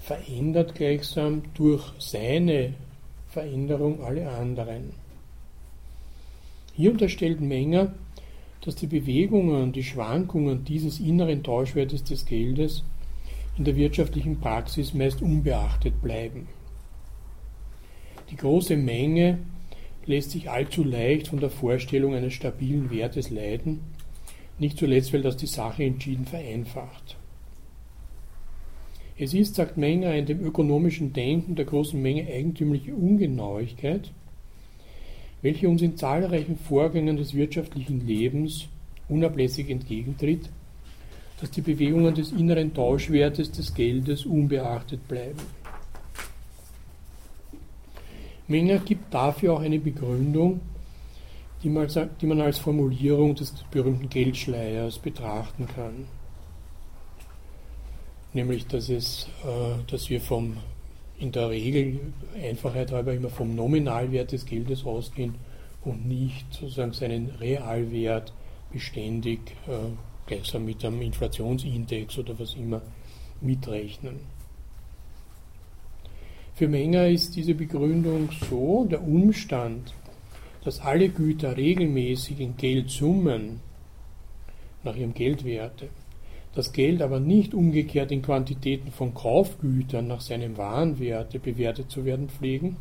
[0.00, 2.74] verändert gleichsam durch seine
[3.34, 4.92] Veränderung alle anderen.
[6.72, 7.92] Hier unterstellt Menger,
[8.60, 12.84] dass die Bewegungen, die Schwankungen dieses inneren Tauschwertes des Geldes
[13.58, 16.46] in der wirtschaftlichen Praxis meist unbeachtet bleiben.
[18.30, 19.38] Die große Menge
[20.06, 23.80] lässt sich allzu leicht von der Vorstellung eines stabilen Wertes leiden,
[24.60, 27.16] nicht zuletzt, weil das die Sache entschieden vereinfacht.
[29.16, 34.10] Es ist, sagt Menger, in dem ökonomischen Denken der großen Menge eigentümliche Ungenauigkeit,
[35.42, 38.66] welche uns in zahlreichen Vorgängen des wirtschaftlichen Lebens
[39.08, 40.48] unablässig entgegentritt
[41.40, 45.40] dass die Bewegungen des inneren Tauschwertes des Geldes unbeachtet bleiben.
[48.46, 50.60] Menger gibt dafür auch eine Begründung,
[51.62, 56.06] die man als Formulierung des berühmten Geldschleiers betrachten kann.
[58.34, 60.58] Nämlich, dass, es, äh, dass wir vom,
[61.18, 62.00] in der Regel
[62.34, 65.36] Einfachheit halber immer vom Nominalwert des Geldes ausgehen
[65.84, 68.32] und nicht sozusagen seinen Realwert
[68.72, 69.92] beständig äh,
[70.26, 72.82] gleichsam mit einem Inflationsindex oder was immer
[73.40, 74.20] mitrechnen.
[76.54, 79.94] Für Menger ist diese Begründung so, der Umstand,
[80.64, 83.60] dass alle Güter regelmäßig in Geldsummen
[84.82, 85.88] nach ihrem Geldwerte,
[86.54, 92.28] das Geld aber nicht umgekehrt in Quantitäten von Kaufgütern nach seinem Warenwerte bewertet zu werden
[92.28, 92.76] pflegen,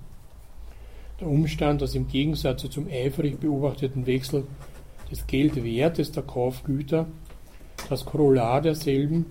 [1.19, 4.45] der Umstand, dass im Gegensatz zum eifrig beobachteten Wechsel
[5.09, 7.07] des Geldwertes der Kaufgüter
[7.89, 9.25] das Korollar derselben,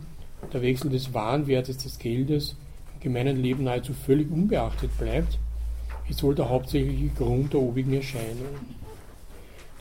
[0.52, 2.56] der Wechsel des Warenwertes des Geldes,
[2.94, 5.38] im gemeinen Leben nahezu völlig unbeachtet bleibt,
[6.08, 8.48] ist wohl der hauptsächliche Grund der obigen Erscheinung.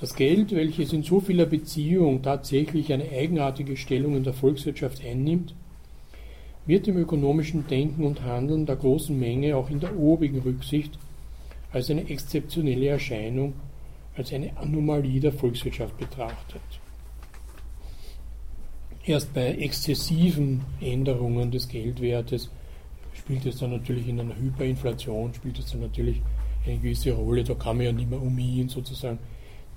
[0.01, 5.53] Das Geld, welches in so vieler Beziehung tatsächlich eine eigenartige Stellung in der Volkswirtschaft einnimmt,
[6.65, 10.97] wird im ökonomischen Denken und Handeln der großen Menge auch in der obigen Rücksicht
[11.71, 13.53] als eine exzeptionelle Erscheinung,
[14.17, 16.61] als eine Anomalie der Volkswirtschaft betrachtet.
[19.05, 22.49] Erst bei exzessiven Änderungen des Geldwertes
[23.13, 26.23] spielt es dann natürlich in einer Hyperinflation, spielt es dann natürlich
[26.65, 27.43] eine gewisse Rolle.
[27.43, 29.19] Da kann man ja nicht mehr umhin, sozusagen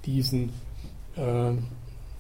[0.07, 0.51] diesen
[1.17, 1.53] äh,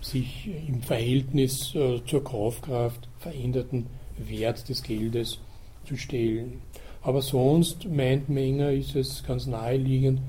[0.01, 3.87] sich im Verhältnis äh, zur Kaufkraft veränderten
[4.19, 5.39] Wert des Geldes
[5.87, 6.61] zu stellen.
[7.03, 10.21] Aber sonst meint Menger, ist es ganz naheliegend,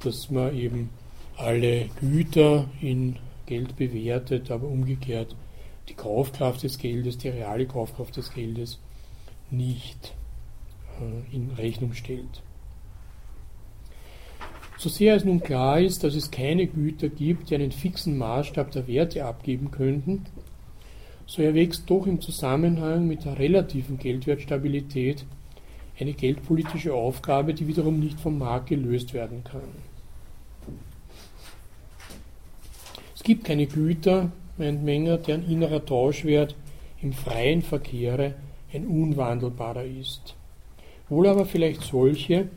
[0.00, 0.90] dass man eben
[1.36, 5.34] alle Güter in Geld bewertet, aber umgekehrt
[5.88, 8.78] die Kaufkraft des Geldes, die reale Kaufkraft des Geldes
[9.50, 10.14] nicht
[11.00, 12.42] äh, in Rechnung stellt.
[14.80, 18.70] So sehr es nun klar ist, dass es keine Güter gibt, die einen fixen Maßstab
[18.70, 20.24] der Werte abgeben könnten,
[21.26, 25.26] so erwächst doch im Zusammenhang mit der relativen Geldwertstabilität
[25.98, 29.60] eine geldpolitische Aufgabe, die wiederum nicht vom Markt gelöst werden kann.
[33.14, 36.56] Es gibt keine Güter, meint Menger, deren innerer Tauschwert
[37.02, 38.32] im freien Verkehre
[38.72, 40.36] ein unwandelbarer ist.
[41.10, 42.48] Wohl aber vielleicht solche,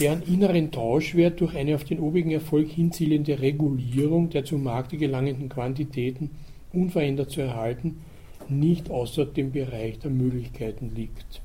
[0.00, 5.48] deren inneren Tauschwert durch eine auf den obigen Erfolg hinzielende Regulierung der zum Markte gelangenden
[5.48, 6.30] Quantitäten
[6.72, 8.00] unverändert zu erhalten,
[8.48, 11.40] nicht außer dem Bereich der Möglichkeiten liegt.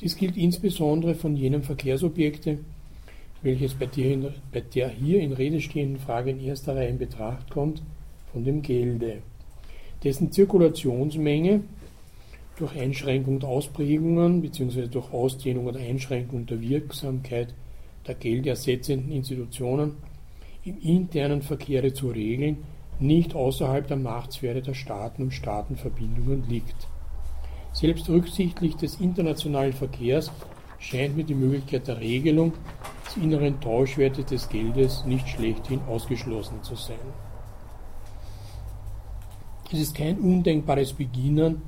[0.00, 2.58] Dies gilt insbesondere von jenem Verkehrsobjekte,
[3.42, 6.98] welches bei der, in, bei der hier in Rede stehenden Frage in erster Reihe in
[6.98, 7.82] Betracht kommt,
[8.32, 9.18] von dem Gelde,
[10.02, 11.60] dessen Zirkulationsmenge
[12.62, 14.86] durch Einschränkung der Ausprägungen bzw.
[14.86, 17.54] durch Ausdehnung oder Einschränkung der Wirksamkeit
[18.06, 19.96] der geldersetzenden Institutionen
[20.64, 22.58] im internen Verkehre zu regeln,
[23.00, 26.86] nicht außerhalb der Machtsphäre der Staaten und Staatenverbindungen liegt.
[27.72, 30.30] Selbst rücksichtlich des internationalen Verkehrs
[30.78, 32.52] scheint mir die Möglichkeit der Regelung
[33.06, 36.94] des inneren Tauschwertes des Geldes nicht schlechthin ausgeschlossen zu sein.
[39.72, 41.62] Es ist kein undenkbares Beginnen,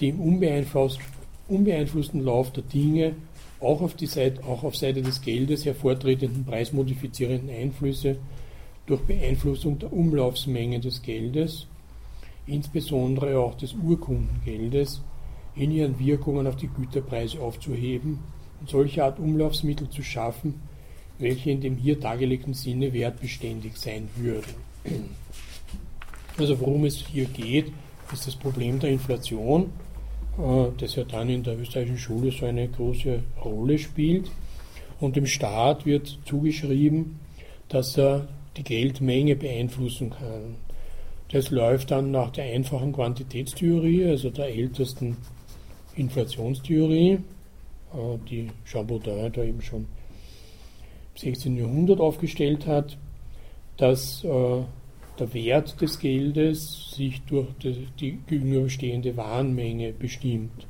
[0.00, 3.14] dem unbeeinflussten Lauf der Dinge
[3.60, 8.16] auch auf, die Seite, auch auf Seite des Geldes hervortretenden preismodifizierenden Einflüsse
[8.86, 11.66] durch Beeinflussung der Umlaufsmenge des Geldes,
[12.46, 15.02] insbesondere auch des Urkundengeldes,
[15.56, 18.20] in ihren Wirkungen auf die Güterpreise aufzuheben
[18.60, 20.54] und solche Art Umlaufsmittel zu schaffen,
[21.18, 24.54] welche in dem hier dargelegten Sinne wertbeständig sein würden.
[26.38, 27.72] Also worum es hier geht,
[28.12, 29.70] ist das Problem der Inflation,
[30.78, 34.30] das ja dann in der österreichischen Schule so eine große Rolle spielt.
[35.00, 37.18] Und dem Staat wird zugeschrieben,
[37.68, 40.56] dass er die Geldmenge beeinflussen kann.
[41.30, 45.16] Das läuft dann nach der einfachen Quantitätstheorie, also der ältesten
[45.94, 47.18] Inflationstheorie,
[47.92, 49.86] äh, die Jean Baudin da eben schon im
[51.16, 51.56] 16.
[51.56, 52.96] Jahrhundert aufgestellt hat,
[53.76, 54.62] dass äh,
[55.18, 57.48] der Wert des Geldes sich durch
[58.00, 60.66] die gegenüberstehende Warenmenge bestimmt.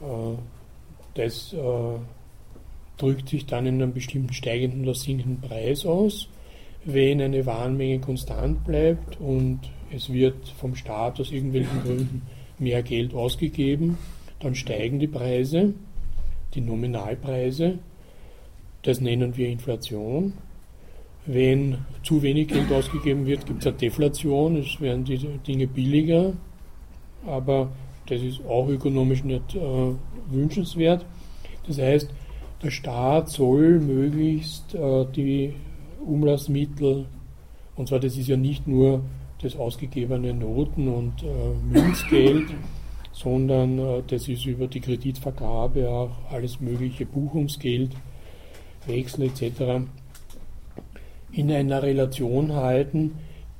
[0.00, 0.36] Äh,
[1.14, 1.54] das
[2.98, 6.28] drückt sich dann in einem bestimmten steigenden oder sinkenden Preis aus.
[6.84, 9.60] Wenn eine Warenmenge konstant bleibt und
[9.94, 12.22] es wird vom Staat aus irgendwelchen Gründen
[12.58, 13.98] mehr Geld ausgegeben,
[14.40, 15.74] dann steigen die Preise,
[16.54, 17.78] die Nominalpreise.
[18.82, 20.34] Das nennen wir Inflation.
[21.30, 26.32] Wenn zu wenig Geld ausgegeben wird, gibt es eine Deflation, es werden die Dinge billiger,
[27.26, 27.70] aber
[28.06, 29.92] das ist auch ökonomisch nicht äh,
[30.30, 31.04] wünschenswert.
[31.66, 32.08] Das heißt,
[32.62, 35.52] der Staat soll möglichst äh, die
[36.02, 37.04] Umlassmittel,
[37.76, 39.02] und zwar das ist ja nicht nur
[39.42, 41.26] das ausgegebene Noten- und äh,
[41.70, 42.46] Münzgeld,
[43.12, 47.90] sondern äh, das ist über die Kreditvergabe auch alles mögliche Buchungsgeld,
[48.86, 49.84] Wechsel etc.
[51.32, 53.18] in einer Relation halten,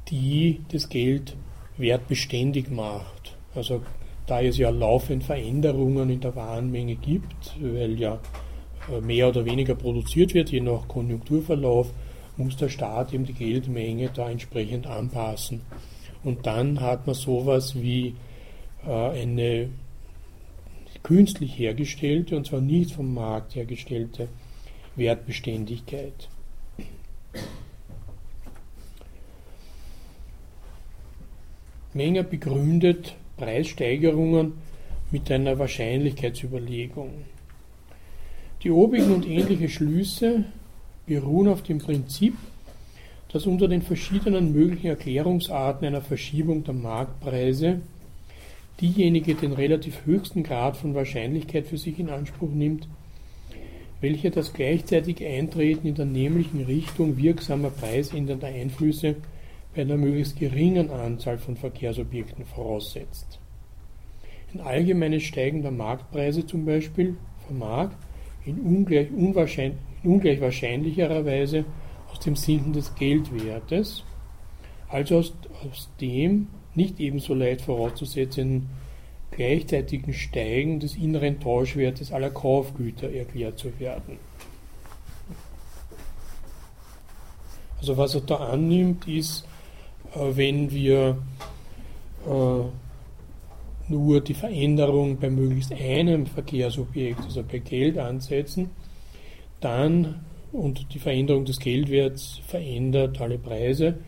[0.08, 1.36] die das Geld
[1.76, 3.36] wertbeständig macht.
[3.54, 3.82] Also
[4.26, 8.20] da es ja laufend Veränderungen in der Warenmenge gibt, weil ja
[8.90, 11.90] äh, mehr oder weniger produziert wird, je nach Konjunkturverlauf,
[12.36, 15.62] muss der Staat eben die Geldmenge da entsprechend anpassen.
[16.24, 18.14] Und dann hat man sowas wie
[18.86, 19.70] äh, eine
[21.02, 24.28] künstlich hergestellte, und zwar nicht vom Markt hergestellte
[24.96, 26.28] Wertbeständigkeit.
[31.94, 34.52] Menger begründet Preissteigerungen
[35.10, 37.10] mit einer Wahrscheinlichkeitsüberlegung.
[38.62, 40.44] Die obigen und ähnliche Schlüsse
[41.06, 42.36] beruhen auf dem Prinzip,
[43.32, 47.80] dass unter den verschiedenen möglichen Erklärungsarten einer Verschiebung der Marktpreise
[48.80, 52.88] diejenige den relativ höchsten Grad von Wahrscheinlichkeit für sich in Anspruch nimmt,
[54.00, 59.16] welche das gleichzeitige Eintreten in der nämlichen Richtung wirksamer preisändernder Einflüsse
[59.74, 63.40] bei einer möglichst geringen Anzahl von Verkehrsobjekten voraussetzt.
[64.54, 67.16] Ein allgemeines Steigen der Marktpreise zum Beispiel
[67.46, 67.90] vermag
[68.46, 71.64] in ungleich, in ungleich wahrscheinlicherer Weise
[72.10, 74.04] aus dem Sinken des Geldwertes,
[74.88, 75.34] also aus,
[75.68, 78.70] aus dem nicht ebenso leicht vorauszusetzenden
[79.30, 84.18] gleichzeitigen Steigen des inneren Tauschwertes aller Kaufgüter erklärt zu werden.
[87.78, 89.46] Also was er da annimmt, ist,
[90.14, 91.18] äh, wenn wir
[92.26, 98.70] äh, nur die Veränderung bei möglichst einem Verkehrsobjekt, also bei Geld ansetzen,
[99.60, 103.98] dann und die Veränderung des Geldwerts verändert alle Preise,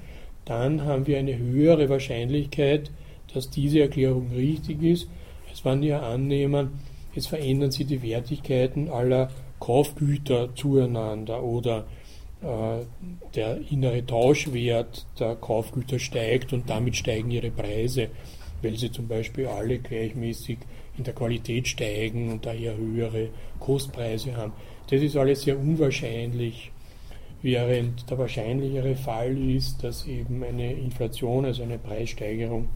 [0.44, 2.90] dann haben wir eine höhere Wahrscheinlichkeit,
[3.34, 5.08] dass diese Erklärung richtig ist,
[5.48, 6.80] als wenn wir annehmen,
[7.14, 11.86] es verändern sich die Wertigkeiten aller Kaufgüter zueinander oder
[12.42, 12.84] äh,
[13.34, 18.08] der innere Tauschwert der Kaufgüter steigt und damit steigen ihre Preise,
[18.62, 20.58] weil sie zum Beispiel alle gleichmäßig
[20.96, 23.28] in der Qualität steigen und daher höhere
[23.58, 24.52] Kostpreise haben.
[24.88, 26.72] Das ist alles sehr unwahrscheinlich,
[27.42, 32.68] während der wahrscheinlichere Fall ist, dass eben eine Inflation, also eine Preissteigerung,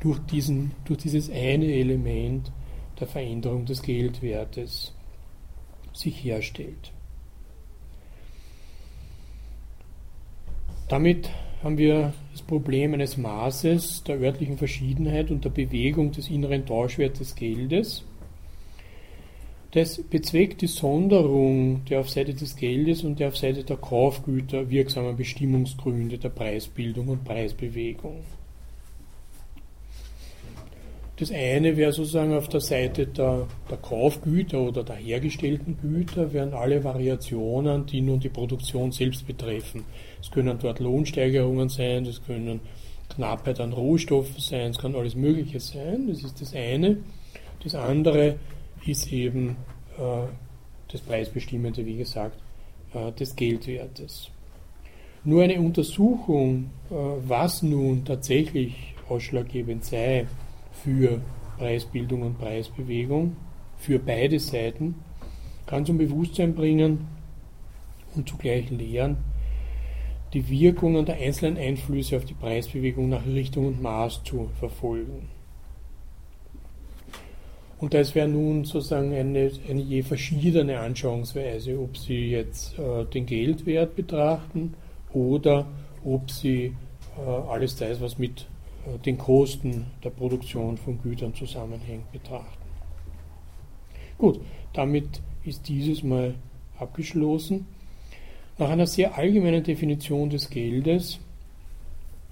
[0.00, 2.50] durch, diesen, durch dieses eine Element
[2.98, 4.94] der Veränderung des Geldwertes
[5.92, 6.92] sich herstellt.
[10.88, 11.30] Damit
[11.62, 17.18] haben wir das Problem eines Maßes der örtlichen Verschiedenheit und der Bewegung des inneren Tauschwertes
[17.18, 18.04] des Geldes.
[19.72, 24.68] Das bezweckt die Sonderung der auf Seite des Geldes und der auf Seite der Kaufgüter
[24.68, 28.24] wirksamen Bestimmungsgründe der Preisbildung und Preisbewegung.
[31.20, 36.54] Das eine wäre sozusagen auf der Seite der, der, Kaufgüter oder der hergestellten Güter, wären
[36.54, 39.84] alle Variationen, die nun die Produktion selbst betreffen.
[40.18, 42.60] Es können dort Lohnsteigerungen sein, das können
[43.14, 46.08] Knappheit an Rohstoffen sein, es kann alles Mögliche sein.
[46.08, 46.96] Das ist das eine.
[47.62, 48.36] Das andere
[48.86, 49.58] ist eben
[49.98, 50.26] äh,
[50.90, 52.38] das Preisbestimmende, wie gesagt,
[52.94, 54.30] äh, des Geldwertes.
[55.24, 60.26] Nur eine Untersuchung, äh, was nun tatsächlich ausschlaggebend sei,
[60.82, 61.20] für
[61.58, 63.36] Preisbildung und Preisbewegung,
[63.76, 64.94] für beide Seiten,
[65.66, 67.06] kann zum Bewusstsein bringen
[68.14, 69.18] und zugleich lehren,
[70.32, 75.28] die Wirkungen der einzelnen Einflüsse auf die Preisbewegung nach Richtung und Maß zu verfolgen.
[77.78, 83.24] Und das wäre nun sozusagen eine, eine je verschiedene Anschauungsweise, ob Sie jetzt äh, den
[83.24, 84.74] Geldwert betrachten
[85.14, 85.66] oder
[86.04, 86.74] ob Sie
[87.18, 88.46] äh, alles das, was mit
[89.04, 92.68] den Kosten der Produktion von Gütern zusammenhängt, betrachten.
[94.18, 94.40] Gut,
[94.72, 96.34] damit ist dieses Mal
[96.78, 97.66] abgeschlossen.
[98.58, 101.18] Nach einer sehr allgemeinen Definition des Geldes,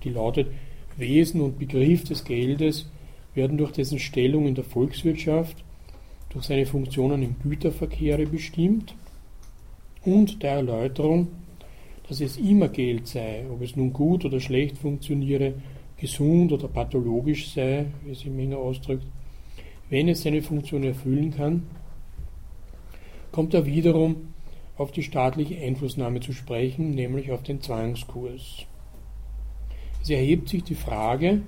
[0.05, 0.49] die lautet,
[0.97, 2.91] Wesen und Begriff des Geldes
[3.35, 5.57] werden durch dessen Stellung in der Volkswirtschaft,
[6.31, 8.95] durch seine Funktionen im Güterverkehre bestimmt
[10.05, 11.29] und der Erläuterung,
[12.09, 15.55] dass es immer Geld sei, ob es nun gut oder schlecht funktioniere,
[15.99, 19.05] gesund oder pathologisch sei, wie es Menger ausdrückt,
[19.91, 21.65] wenn es seine Funktion erfüllen kann,
[23.33, 24.35] kommt er wiederum
[24.77, 28.67] auf die staatliche Einflussnahme zu sprechen, nämlich auf den Zwangskurs.
[30.03, 31.43] Es erhebt sich die Frage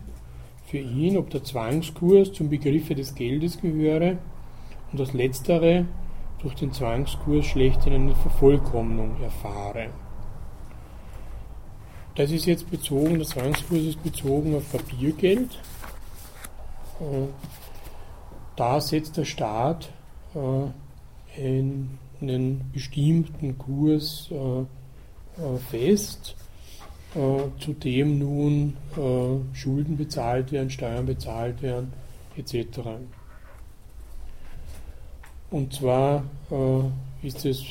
[0.66, 4.18] für ihn, ob der Zwangskurs zum Begriffe des Geldes gehöre
[4.90, 5.86] und das Letztere
[6.42, 9.90] durch den Zwangskurs schlechthin eine Vervollkommnung erfahre.
[12.20, 15.58] Das ist jetzt bezogen, der Zwangskurs ist bezogen auf Papiergeld.
[17.00, 17.28] Äh,
[18.56, 19.88] da setzt der Staat
[20.34, 26.36] äh, einen bestimmten Kurs äh, fest,
[27.14, 28.76] zu dem nun
[29.54, 31.92] Schulden bezahlt werden, Steuern bezahlt werden,
[32.36, 32.80] etc.
[35.50, 36.24] Und zwar
[37.22, 37.64] ist es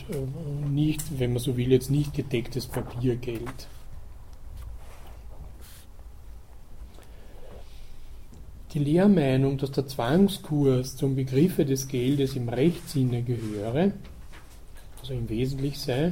[0.70, 3.68] nicht, wenn man so will, jetzt nicht gedecktes Papiergeld.
[8.74, 13.94] Die Lehrmeinung, dass der Zwangskurs zum Begriffe des Geldes im Rechtssinne gehöre,
[15.02, 16.12] also im Wesentlichen sei,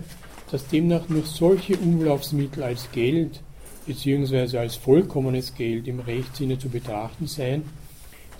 [0.49, 3.41] dass demnach nur solche Umlaufsmittel als Geld
[3.85, 4.57] bzw.
[4.57, 7.61] als vollkommenes Geld im Rechtssinne zu betrachten seien,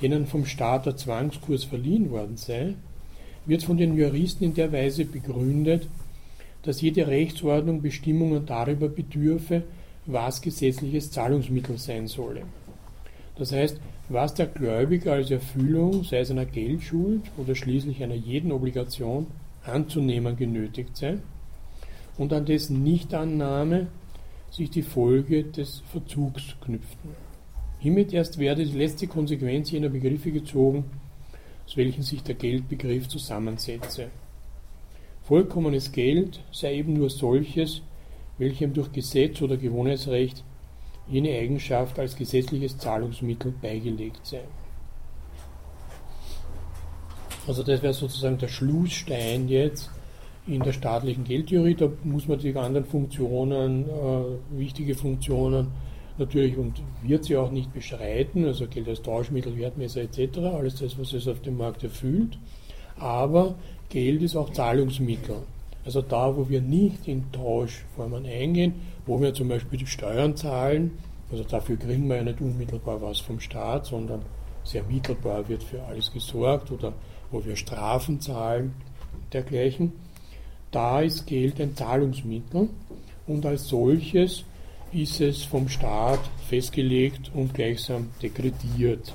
[0.01, 2.73] denen vom Staat der Zwangskurs verliehen worden sei,
[3.45, 5.87] wird von den Juristen in der Weise begründet,
[6.63, 9.61] dass jede Rechtsordnung Bestimmungen darüber bedürfe,
[10.07, 12.41] was gesetzliches Zahlungsmittel sein solle.
[13.35, 18.51] Das heißt, was der Gläubiger als Erfüllung, sei es einer Geldschuld oder schließlich einer jeden
[18.51, 19.27] Obligation,
[19.63, 21.17] anzunehmen genötigt sei
[22.17, 23.87] und an dessen Nichtannahme
[24.49, 27.11] sich die Folge des Verzugs knüpften.
[27.79, 30.85] Hiermit erst werde die letzte Konsequenz jener Begriffe gezogen,
[31.65, 34.07] aus welchen sich der Geldbegriff zusammensetze.
[35.23, 37.81] Vollkommenes Geld sei eben nur solches,
[38.37, 40.43] welchem durch Gesetz oder Gewohnheitsrecht
[41.09, 44.41] jene Eigenschaft als gesetzliches Zahlungsmittel beigelegt sei.
[47.47, 49.89] Also das wäre sozusagen der Schlussstein jetzt
[50.47, 51.75] in der staatlichen Geldtheorie.
[51.75, 55.67] Da muss man die anderen Funktionen, äh, wichtige Funktionen
[56.17, 60.97] natürlich und wird sie auch nicht beschreiten, also Geld als Tauschmittel, Wertmesser etc., alles das,
[60.97, 62.37] was es auf dem Markt erfüllt.
[62.99, 63.55] Aber
[63.89, 65.37] Geld ist auch Zahlungsmittel.
[65.85, 68.73] Also da, wo wir nicht in Tauschformen eingehen,
[69.07, 70.97] wo wir zum Beispiel die Steuern zahlen,
[71.31, 74.21] also dafür kriegen wir ja nicht unmittelbar was vom Staat, sondern
[74.63, 76.93] sehr mittelbar wird für alles gesorgt oder
[77.31, 78.75] wo wir Strafen zahlen,
[79.33, 79.93] dergleichen.
[80.71, 82.69] Da ist Geld ein Zahlungsmittel
[83.25, 84.43] und als solches
[84.91, 89.13] ist es vom Staat festgelegt und gleichsam dekretiert.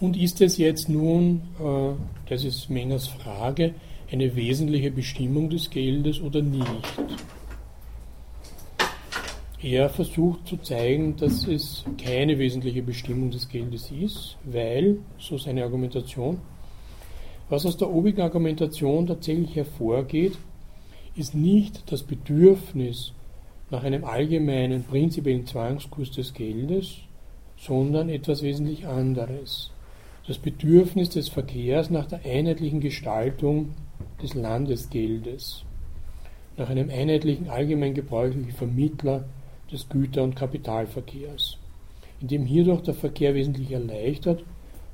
[0.00, 1.92] Und ist es jetzt nun, äh,
[2.28, 3.74] das ist Mengers Frage,
[4.12, 6.66] eine wesentliche Bestimmung des Geldes oder nicht?
[9.62, 15.64] Er versucht zu zeigen, dass es keine wesentliche Bestimmung des Geldes ist, weil, so seine
[15.64, 16.38] Argumentation,
[17.50, 20.38] was aus der obigen Argumentation tatsächlich hervorgeht,
[21.14, 23.12] ist nicht das Bedürfnis
[23.70, 26.96] nach einem allgemeinen prinzipiellen Zwangskurs des Geldes,
[27.58, 29.70] sondern etwas wesentlich anderes.
[30.26, 33.74] Das Bedürfnis des Verkehrs nach der einheitlichen Gestaltung
[34.22, 35.64] des Landesgeldes,
[36.56, 39.24] nach einem einheitlichen allgemein gebräuchlichen Vermittler
[39.72, 41.58] des Güter- und Kapitalverkehrs,
[42.20, 44.44] indem hierdurch der Verkehr wesentlich erleichtert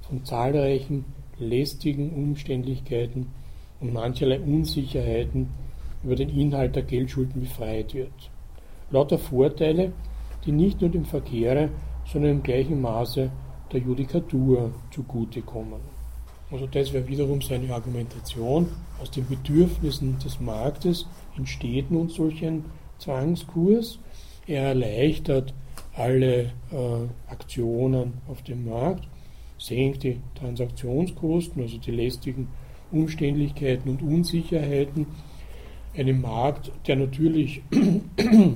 [0.03, 1.05] von zahlreichen
[1.39, 3.27] lästigen Umständlichkeiten
[3.81, 5.49] und mancherlei Unsicherheiten
[6.03, 8.31] über den Inhalt der Geldschulden befreit wird.
[8.91, 9.93] Lauter Vorteile,
[10.45, 11.71] die nicht nur dem Verkehre,
[12.07, 13.31] sondern im gleichen Maße
[13.73, 15.96] der Judikatur zugutekommen.
[16.51, 18.69] Also das wäre wiederum seine Argumentation.
[19.01, 21.07] Aus den Bedürfnissen des Marktes
[21.37, 22.65] entsteht nun solch ein
[22.99, 23.99] Zwangskurs
[24.47, 25.55] er erleichtert
[25.95, 29.09] alle äh, Aktionen auf dem Markt,
[29.59, 32.49] senkt die Transaktionskosten, also die lästigen
[32.93, 35.07] Umständlichkeiten und Unsicherheiten.
[35.97, 37.63] Einem Markt, der natürlich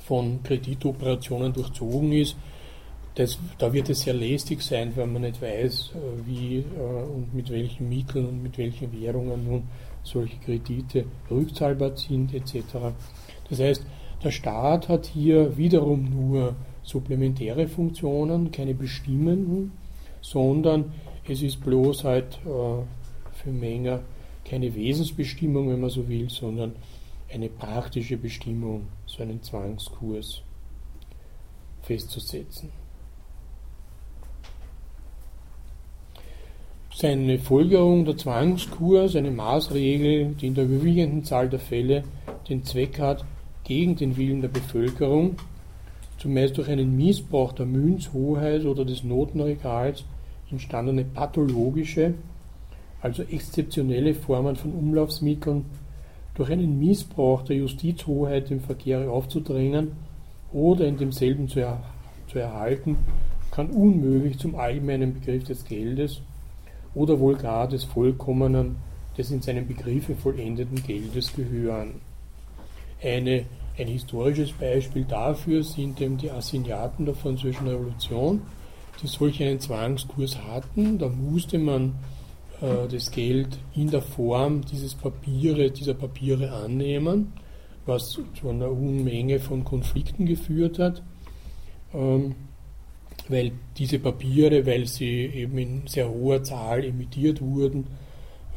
[0.00, 2.36] von Kreditoperationen durchzogen ist,
[3.14, 7.34] das, da wird es sehr lästig sein, wenn man nicht weiß, äh, wie äh, und
[7.34, 9.62] mit welchen Mitteln und mit welchen Währungen nun
[10.02, 12.64] solche Kredite rückzahlbar sind etc.
[13.48, 13.84] Das heißt,
[14.22, 19.72] der Staat hat hier wiederum nur supplementäre Funktionen, keine bestimmenden,
[20.20, 20.92] sondern
[21.28, 22.82] es ist bloß halt äh,
[23.42, 24.00] für Menger
[24.44, 26.74] keine Wesensbestimmung, wenn man so will, sondern
[27.32, 30.42] eine praktische Bestimmung, so einen Zwangskurs
[31.82, 32.70] festzusetzen.
[37.00, 42.04] Seine Folgerung der Zwangskurs, eine Maßregel, die in der überwiegenden Zahl der Fälle
[42.46, 43.24] den Zweck hat,
[43.64, 45.36] gegen den Willen der Bevölkerung,
[46.18, 50.04] zumeist durch einen Missbrauch der Münzhoheit oder des Notenregals
[50.50, 52.12] entstandene pathologische,
[53.00, 55.64] also exzeptionelle Formen von Umlaufsmitteln
[56.34, 59.92] durch einen Missbrauch der Justizhoheit im Verkehr aufzudrängen
[60.52, 61.82] oder in demselben zu, er,
[62.30, 62.98] zu erhalten,
[63.50, 66.20] kann unmöglich zum allgemeinen Begriff des Geldes
[66.94, 68.76] oder wohl gar des vollkommenen,
[69.16, 72.00] des in seinem Begriffe vollendeten Geldes gehören.
[73.02, 73.44] Eine
[73.80, 78.42] ein historisches Beispiel dafür sind eben die Assignaten der Französischen Revolution,
[79.02, 80.98] die solch einen Zwangskurs hatten.
[80.98, 81.94] Da musste man
[82.60, 87.32] äh, das Geld in der Form dieses Papiere, dieser Papiere annehmen,
[87.86, 91.02] was zu einer Unmenge von Konflikten geführt hat,
[91.94, 92.34] ähm,
[93.30, 97.86] weil diese Papiere, weil sie eben in sehr hoher Zahl emittiert wurden,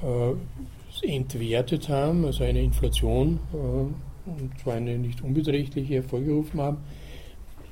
[0.02, 6.78] äh, entwertet haben, also eine Inflation äh, und zwar eine nicht unbeträchtliche hervorgerufen haben,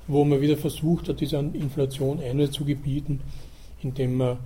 [0.07, 3.21] wo man wieder versucht hat, dieser Inflation Einhalt zu gebieten,
[3.81, 4.39] indem man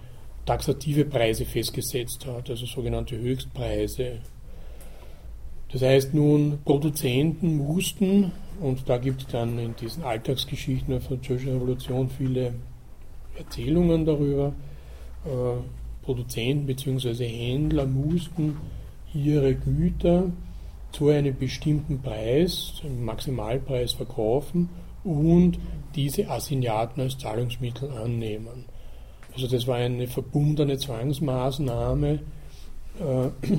[0.46, 4.20] taxative Preise festgesetzt hat, also sogenannte Höchstpreise.
[5.76, 8.32] Das heißt nun, Produzenten mussten,
[8.62, 12.54] und da gibt es dann in diesen Alltagsgeschichten der Französischen Revolution viele
[13.38, 14.54] Erzählungen darüber,
[15.26, 17.28] äh, Produzenten bzw.
[17.28, 18.56] Händler mussten
[19.14, 20.32] ihre Güter
[20.94, 24.70] zu einem bestimmten Preis, einem Maximalpreis verkaufen
[25.04, 25.60] und
[25.94, 28.64] diese Assignaten als Zahlungsmittel annehmen.
[29.34, 32.20] Also das war eine verbundene Zwangsmaßnahme,
[33.02, 33.50] äh,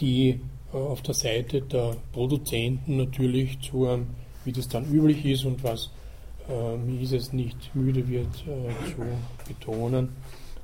[0.00, 0.40] die
[0.74, 4.08] auf der Seite der Produzenten natürlich zu einem,
[4.44, 5.90] wie das dann üblich ist und was
[6.48, 9.02] äh, Mises nicht müde wird zu
[9.48, 10.10] betonen,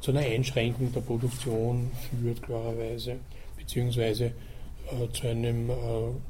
[0.01, 3.17] zu einer Einschränkung der Produktion führt klarerweise,
[3.57, 5.75] beziehungsweise äh, zu einem äh,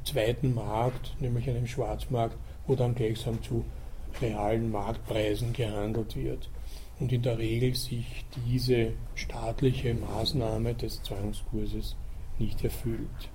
[0.03, 2.37] zweiten Markt, nämlich einem Schwarzmarkt,
[2.67, 3.63] wo dann gleichsam zu
[4.21, 6.49] realen Marktpreisen gehandelt wird.
[6.99, 11.95] und in der Regel sich diese staatliche Maßnahme des Zwangskurses
[12.37, 13.29] nicht erfüllt.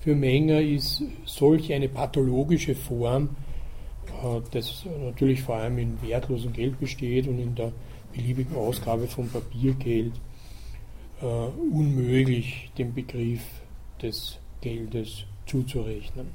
[0.00, 3.36] Für Menger ist solch eine pathologische Form,
[4.06, 7.72] äh, das natürlich vor allem in wertlosem Geld besteht und in der
[8.14, 10.14] beliebigen Ausgabe von Papiergeld,
[11.20, 13.42] äh, unmöglich dem Begriff
[14.00, 16.28] des Geldes zuzurechnen.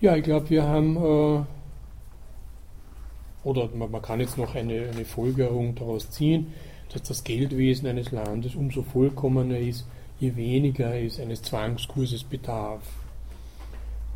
[0.00, 1.44] Ja, ich glaube, wir haben, äh,
[3.44, 6.54] oder man, kann jetzt noch eine, eine Folgerung daraus ziehen,
[6.92, 9.86] dass das Geldwesen eines Landes umso vollkommener ist,
[10.20, 12.82] je weniger es eines Zwangskurses bedarf.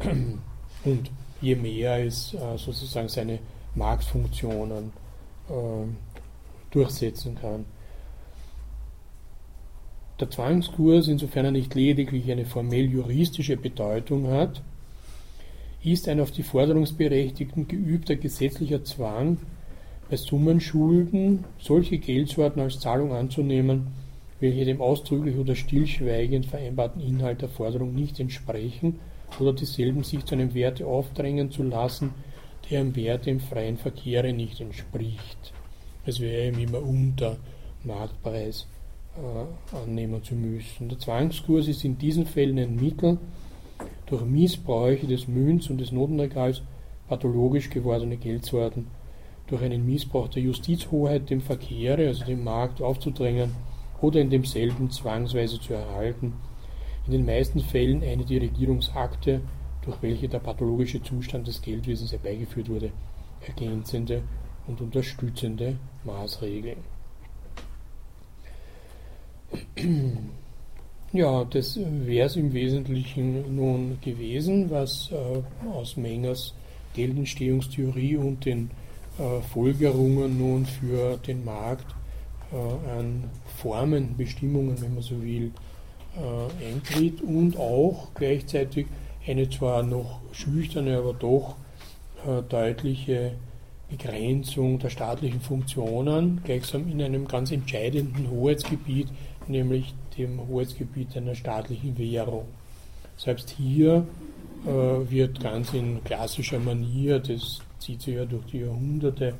[0.85, 1.11] Und
[1.41, 3.39] je mehr es äh, sozusagen seine
[3.75, 4.93] Marktfunktionen
[5.49, 5.53] äh,
[6.70, 7.65] durchsetzen kann.
[10.20, 14.62] Der Zwangskurs, insofern er nicht lediglich eine formell juristische Bedeutung hat,
[15.85, 19.39] ist ein auf die Forderungsberechtigten geübter gesetzlicher Zwang,
[20.11, 23.89] bei Summenschulden solche Geldsorten als Zahlung anzunehmen,
[24.40, 29.01] welche dem ausdrücklich oder stillschweigend vereinbarten Inhalt der Forderung nicht entsprechen
[29.40, 32.15] oder dieselben sich zu einem Werte aufdrängen zu lassen,
[32.70, 35.52] der dem Werte im freien Verkehre nicht entspricht.
[36.06, 37.36] Es wäre ihm immer unter
[37.85, 38.66] Marktpreis
[39.16, 40.89] äh, annehmen zu müssen.
[40.89, 43.19] Der Zwangskurs ist in diesen Fällen ein Mittel,
[44.06, 46.62] durch Missbräuche des Münz- und des Notenregals
[47.09, 48.86] pathologisch gewordene Geldsorten
[49.47, 53.55] durch einen Missbrauch der Justizhoheit dem Verkehre, also dem Markt, aufzudrängen
[54.01, 56.35] oder in demselben zwangsweise zu erhalten,
[57.07, 59.41] in den meisten Fällen eine die Regierungsakte,
[59.83, 62.93] durch welche der pathologische Zustand des Geldwesens herbeigeführt wurde,
[63.47, 64.23] ergänzende
[64.66, 66.79] und unterstützende Maßregeln.
[71.11, 76.53] Ja, das wäre es im Wesentlichen nun gewesen, was äh, aus Mengers
[76.93, 78.70] Geldentstehungstheorie und den
[79.19, 81.87] äh, Folgerungen nun für den Markt
[82.53, 83.25] an
[83.57, 85.53] Formen, Bestimmungen, wenn man so will,
[86.16, 88.87] äh, eintritt und auch gleichzeitig
[89.27, 91.57] eine zwar noch schüchterne, aber doch
[92.27, 93.33] äh, deutliche
[93.89, 99.09] Begrenzung der staatlichen Funktionen, gleichsam in einem ganz entscheidenden Hoheitsgebiet,
[99.47, 102.47] nämlich dem Hoheitsgebiet einer staatlichen Währung.
[103.16, 104.07] Selbst hier
[104.66, 104.70] äh,
[105.11, 109.35] wird ganz in klassischer Manier, das zieht sich ja durch die Jahrhunderte,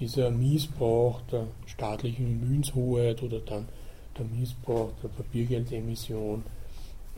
[0.00, 3.68] dieser Missbrauch der staatlichen Münzhoheit oder dann
[4.16, 6.42] der Missbrauch der Papiergeldemission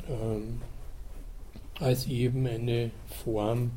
[0.09, 0.61] ähm,
[1.79, 2.91] als eben eine
[3.25, 3.71] Form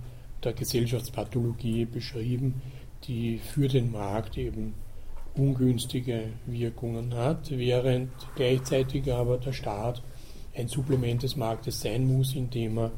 [0.44, 2.62] der Gesellschaftspathologie beschrieben,
[3.06, 4.74] die für den Markt eben
[5.36, 10.02] ungünstige Wirkungen hat, während gleichzeitig aber der Staat
[10.56, 12.92] ein Supplement des Marktes sein muss, indem er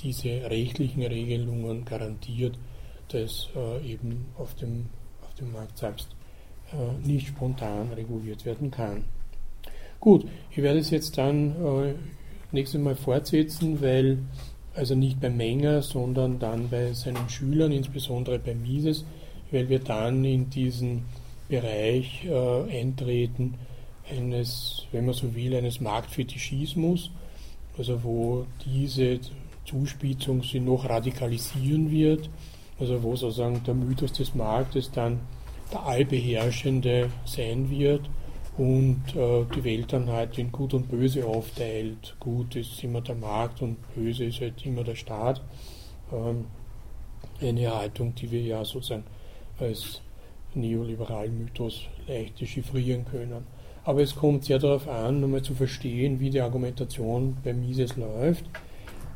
[0.00, 2.58] diese rechtlichen Regelungen garantiert,
[3.08, 4.86] dass äh, eben auf dem,
[5.42, 6.08] dem Markt selbst
[6.72, 9.04] äh, nicht spontan reguliert werden kann.
[10.00, 11.94] Gut, ich werde es jetzt dann äh,
[12.50, 14.18] nächstes Mal fortsetzen, weil
[14.74, 19.04] also nicht bei Menger, sondern dann bei seinen Schülern, insbesondere bei Mises,
[19.50, 21.04] weil wir dann in diesen
[21.48, 23.54] Bereich äh, eintreten
[24.10, 27.10] eines, wenn man so will, eines Marktfetischismus,
[27.76, 29.20] also wo diese
[29.64, 32.28] Zuspitzung sie noch radikalisieren wird,
[32.82, 35.20] also wo sozusagen der Mythos des Marktes dann
[35.72, 38.10] der allbeherrschende sein wird
[38.58, 42.16] und äh, die Welt dann halt in Gut und Böse aufteilt.
[42.18, 45.40] Gut ist immer der Markt und Böse ist halt immer der Staat.
[46.12, 46.46] Ähm,
[47.40, 49.04] eine Haltung, die wir ja sozusagen
[49.60, 50.02] als
[50.54, 53.46] neoliberalen Mythos leicht dechiffrieren können.
[53.84, 58.44] Aber es kommt sehr darauf an, nochmal zu verstehen, wie die Argumentation bei Mises läuft.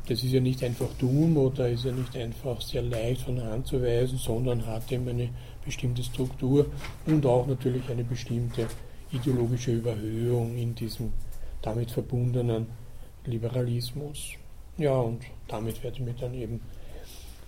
[0.07, 3.51] Das ist ja nicht einfach dumm oder ist ja nicht einfach sehr leicht von der
[3.51, 5.29] Hand zu weisen, sondern hat eben eine
[5.65, 6.65] bestimmte Struktur
[7.05, 8.67] und auch natürlich eine bestimmte
[9.11, 11.11] ideologische Überhöhung in diesem
[11.61, 12.67] damit verbundenen
[13.25, 14.33] Liberalismus.
[14.77, 16.61] Ja, und damit werde ich mich dann eben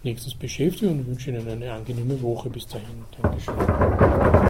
[0.03, 3.05] nächstes beschäftigen und wünsche Ihnen eine angenehme Woche bis dahin.
[3.21, 4.39] Dankeschön.